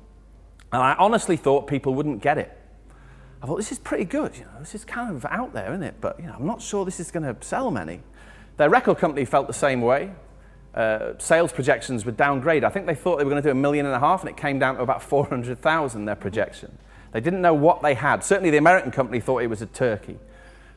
And 0.72 0.83
I 0.83 0.94
honestly 0.99 1.38
thought 1.38 1.66
people 1.66 1.94
wouldn't 1.94 2.20
get 2.20 2.37
it. 2.37 2.53
I 3.42 3.46
thought, 3.46 3.57
this 3.57 3.72
is 3.72 3.79
pretty 3.79 4.05
good, 4.05 4.37
you 4.37 4.44
know, 4.44 4.59
this 4.61 4.75
is 4.75 4.85
kind 4.85 5.14
of 5.14 5.25
out 5.27 5.55
there, 5.55 5.70
isn't 5.70 5.83
it? 5.83 5.94
But, 6.01 6.20
you 6.20 6.27
know, 6.27 6.35
I'm 6.38 6.46
not 6.46 6.61
sure 6.61 6.85
this 6.85 7.01
is 7.01 7.11
going 7.11 7.22
to 7.22 7.37
sell 7.46 7.70
many. 7.70 8.01
Their 8.59 8.68
record 8.68 8.99
company 8.99 9.25
felt 9.25 9.46
the 9.46 9.55
same 9.55 9.81
way. 9.81 10.12
Uh, 10.76 11.14
sales 11.18 11.52
projections 11.52 12.04
were 12.04 12.12
downgraded. 12.12 12.62
I 12.64 12.68
think 12.68 12.84
they 12.84 12.94
thought 12.94 13.16
they 13.16 13.24
were 13.24 13.30
going 13.30 13.42
to 13.42 13.48
do 13.48 13.52
a 13.52 13.54
million 13.54 13.86
and 13.86 13.94
a 13.94 13.98
half, 13.98 14.20
and 14.20 14.28
it 14.28 14.36
came 14.36 14.58
down 14.58 14.76
to 14.76 14.82
about 14.82 15.02
400,000, 15.02 16.04
their 16.04 16.14
projection. 16.14 16.76
They 17.12 17.20
didn't 17.20 17.40
know 17.40 17.54
what 17.54 17.80
they 17.80 17.94
had. 17.94 18.22
Certainly, 18.22 18.50
the 18.50 18.58
American 18.58 18.90
company 18.90 19.18
thought 19.20 19.42
it 19.42 19.46
was 19.46 19.62
a 19.62 19.66
turkey. 19.66 20.18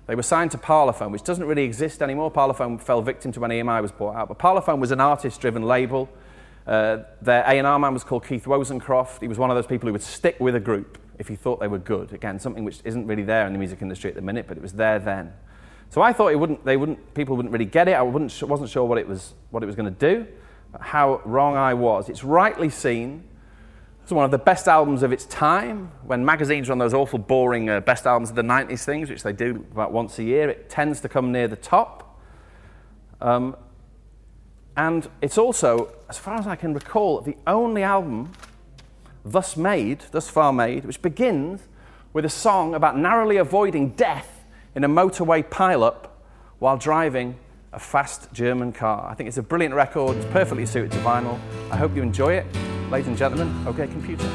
They 0.08 0.16
were 0.16 0.24
signed 0.24 0.52
to 0.52 0.58
Parlophone, 0.58 1.12
which 1.12 1.24
doesn't 1.24 1.46
really 1.46 1.64
exist 1.64 2.02
anymore. 2.02 2.32
Parlophone 2.32 2.82
fell 2.82 3.02
victim 3.02 3.32
to 3.34 3.42
when 3.42 3.52
EMI 3.52 3.82
was 3.82 3.92
bought 3.92 4.16
out. 4.16 4.30
But 4.30 4.40
Parlophone 4.40 4.80
was 4.80 4.92
an 4.92 5.02
artist-driven 5.02 5.64
label. 5.64 6.10
Uh, 6.66 7.00
their 7.22 7.44
A&R 7.46 7.78
man 7.78 7.94
was 7.94 8.04
called 8.04 8.26
Keith 8.26 8.46
Wozencroft. 8.46 9.22
He 9.22 9.28
was 9.28 9.38
one 9.38 9.52
of 9.52 9.56
those 9.56 9.68
people 9.68 9.88
who 9.88 9.94
would 9.94 10.02
stick 10.02 10.40
with 10.40 10.56
a 10.56 10.60
group 10.60 10.98
if 11.20 11.28
he 11.28 11.36
thought 11.36 11.60
they 11.60 11.68
were 11.68 11.78
good. 11.78 12.14
Again, 12.14 12.40
something 12.40 12.64
which 12.64 12.80
isn't 12.86 13.06
really 13.06 13.24
there 13.24 13.46
in 13.46 13.54
the 13.54 13.60
music 13.60 13.82
industry 13.82 14.10
at 14.10 14.16
the 14.16 14.22
minute, 14.22 14.46
but 14.48 14.56
it 14.56 14.62
was 14.62 14.74
there 14.74 14.98
then. 14.98 15.34
So 15.90 16.02
I 16.02 16.14
thought 16.14 16.32
it 16.32 16.36
wouldn't, 16.36 16.64
they 16.64 16.78
wouldn't, 16.78 17.14
people 17.16 17.36
wouldn't 17.36 17.52
really 17.52 17.66
get 17.66 17.88
it. 17.88 17.94
I 17.94 18.02
wasn't 18.04 18.70
sure 18.70 18.86
what 18.86 18.98
it 18.98 19.08
was, 19.08 19.34
what 19.50 19.64
it 19.64 19.66
was 19.66 19.76
going 19.76 19.94
to 19.94 20.00
do, 20.00 20.28
how 20.80 21.22
wrong 21.26 21.56
I 21.56 21.74
was. 21.74 22.10
It's 22.10 22.24
rightly 22.24 22.70
seen 22.70 23.24
as 24.06 24.12
one 24.12 24.24
of 24.24 24.30
the 24.30 24.38
best 24.38 24.68
albums 24.68 25.02
of 25.02 25.12
its 25.12 25.26
time. 25.26 25.92
When 26.04 26.24
magazines 26.24 26.70
run 26.70 26.78
those 26.78 26.94
awful, 26.94 27.18
boring 27.18 27.70
uh, 27.70 27.80
best 27.80 28.06
albums 28.06 28.30
of 28.30 28.36
the 28.36 28.44
90s 28.44 28.84
things, 28.84 29.10
which 29.10 29.24
they 29.24 29.34
do 29.34 29.66
about 29.72 29.92
once 29.92 30.20
a 30.20 30.24
year, 30.24 30.48
it 30.48 30.70
tends 30.70 31.02
to 31.02 31.10
come 31.10 31.32
near 31.32 31.48
the 31.48 31.56
top. 31.56 32.20
Um, 33.20 33.56
and 34.78 35.10
it's 35.22 35.40
also, 35.40 35.92
as 36.08 36.20
far 36.20 36.36
as 36.36 36.46
I 36.46 36.56
can 36.56 36.74
recall, 36.74 37.20
the 37.22 37.36
only 37.48 37.82
album 37.82 38.32
thus 39.26 39.58
made, 39.58 40.04
thus 40.12 40.30
far 40.30 40.54
made, 40.54 40.86
which 40.86 41.02
begins 41.02 41.62
with 42.14 42.26
a 42.26 42.30
song 42.30 42.76
about 42.76 42.96
narrowly 42.96 43.38
avoiding 43.38 43.90
death 43.90 44.39
in 44.76 44.84
a 44.84 44.90
motorway 44.90 45.44
pileup 45.44 46.10
while 46.60 46.78
driving 46.78 47.36
a 47.74 47.80
fast 47.80 48.32
German 48.34 48.72
car. 48.72 49.10
I 49.10 49.14
think 49.14 49.28
it's 49.28 49.38
a 49.38 49.44
brilliant 49.44 49.76
record. 49.76 50.18
It's 50.18 50.26
perfectly 50.28 50.66
suited 50.66 50.92
to 50.92 50.98
vinyl. 51.00 51.40
I 51.72 51.78
hope 51.78 51.96
you 51.96 52.02
enjoy 52.02 52.34
it. 52.34 52.46
Ladies 52.90 53.08
and 53.08 53.18
gentlemen, 53.18 53.68
OK 53.68 53.88
Computer. 53.88 54.28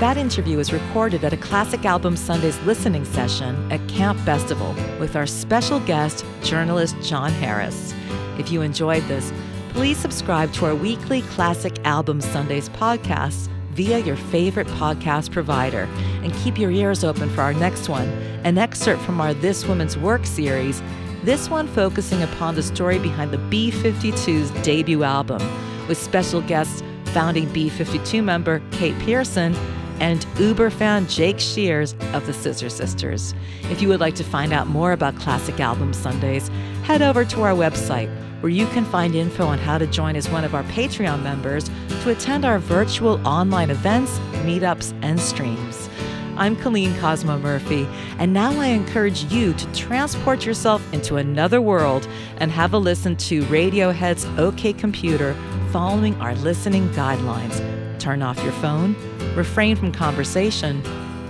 That 0.00 0.16
interview 0.16 0.56
was 0.56 0.72
recorded 0.72 1.22
at 1.22 1.32
a 1.32 1.36
Classic 1.36 1.84
Album 1.84 2.16
Sundays 2.16 2.58
listening 2.62 3.04
session 3.04 3.70
at 3.70 3.86
Camp 3.88 4.18
Bestival 4.20 4.74
with 4.98 5.14
our 5.14 5.26
special 5.26 5.78
guest, 5.80 6.24
journalist 6.42 6.96
John 7.02 7.30
Harris. 7.30 7.94
If 8.36 8.50
you 8.50 8.62
enjoyed 8.62 9.04
this, 9.04 9.32
please 9.68 9.96
subscribe 9.96 10.52
to 10.54 10.66
our 10.66 10.74
weekly 10.74 11.22
Classic 11.22 11.78
Album 11.84 12.20
Sundays 12.20 12.68
podcast 12.70 13.48
via 13.70 14.00
your 14.00 14.16
favorite 14.16 14.66
podcast 14.66 15.30
provider 15.30 15.88
and 16.22 16.34
keep 16.34 16.58
your 16.58 16.70
ears 16.70 17.04
open 17.04 17.28
for 17.30 17.42
our 17.42 17.54
next 17.54 17.88
one, 17.88 18.08
an 18.44 18.58
excerpt 18.58 19.02
from 19.02 19.20
our 19.20 19.34
This 19.34 19.66
Woman's 19.66 19.96
Work 19.96 20.26
series, 20.26 20.82
this 21.22 21.48
one 21.48 21.68
focusing 21.68 22.22
upon 22.22 22.54
the 22.54 22.62
story 22.62 22.98
behind 22.98 23.30
the 23.30 23.38
B 23.38 23.70
52's 23.70 24.50
debut 24.62 25.02
album, 25.04 25.40
with 25.88 25.98
special 25.98 26.40
guests 26.42 26.82
founding 27.06 27.52
B 27.52 27.68
52 27.68 28.22
member 28.22 28.62
Kate 28.72 28.98
Pearson 29.00 29.54
and 30.00 30.26
Uber 30.38 30.70
fan 30.70 31.06
Jake 31.06 31.38
Shears 31.38 31.94
of 32.12 32.26
the 32.26 32.32
Scissor 32.32 32.68
Sisters. 32.68 33.34
If 33.70 33.80
you 33.80 33.88
would 33.88 34.00
like 34.00 34.16
to 34.16 34.24
find 34.24 34.52
out 34.52 34.66
more 34.66 34.92
about 34.92 35.16
Classic 35.16 35.58
Album 35.60 35.92
Sundays, 35.92 36.48
head 36.84 37.02
over 37.02 37.24
to 37.24 37.42
our 37.42 37.52
website 37.52 38.10
where 38.42 38.50
you 38.50 38.66
can 38.66 38.84
find 38.84 39.14
info 39.14 39.46
on 39.46 39.58
how 39.58 39.78
to 39.78 39.86
join 39.86 40.16
as 40.16 40.28
one 40.28 40.42
of 40.42 40.52
our 40.52 40.64
Patreon 40.64 41.22
members 41.22 41.70
to 42.02 42.10
attend 42.10 42.44
our 42.44 42.58
virtual 42.58 43.24
online 43.26 43.70
events, 43.70 44.18
meetups, 44.44 44.98
and 45.02 45.20
streams. 45.20 45.88
I'm 46.36 46.56
Colleen 46.56 46.98
Cosmo 46.98 47.38
Murphy, 47.38 47.86
and 48.18 48.32
now 48.32 48.58
I 48.58 48.68
encourage 48.68 49.24
you 49.24 49.52
to 49.52 49.72
transport 49.74 50.46
yourself 50.46 50.82
into 50.94 51.16
another 51.16 51.60
world 51.60 52.08
and 52.38 52.50
have 52.50 52.72
a 52.72 52.78
listen 52.78 53.16
to 53.16 53.42
Radiohead's 53.44 54.24
OK 54.38 54.72
Computer 54.72 55.36
following 55.72 56.18
our 56.22 56.34
listening 56.36 56.88
guidelines. 56.90 57.60
Turn 58.00 58.22
off 58.22 58.42
your 58.42 58.52
phone, 58.52 58.96
refrain 59.36 59.76
from 59.76 59.92
conversation, 59.92 60.82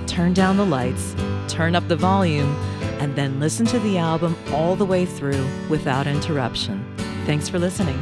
turn 0.07 0.35
down 0.35 0.57
the 0.57 0.65
lights, 0.65 1.17
turn 1.49 1.75
up 1.75 1.87
the 1.89 1.97
volume, 1.97 2.55
and 3.01 3.17
then 3.17 3.41
listen 3.41 3.67
to 3.67 3.81
the 3.81 3.99
album 3.99 4.37
all 4.53 4.77
the 4.77 4.87
way 4.87 5.05
through 5.05 5.45
without 5.69 6.07
interruption. 6.07 6.85
Thanks 7.27 7.49
for 7.49 7.59
listening. 7.59 8.01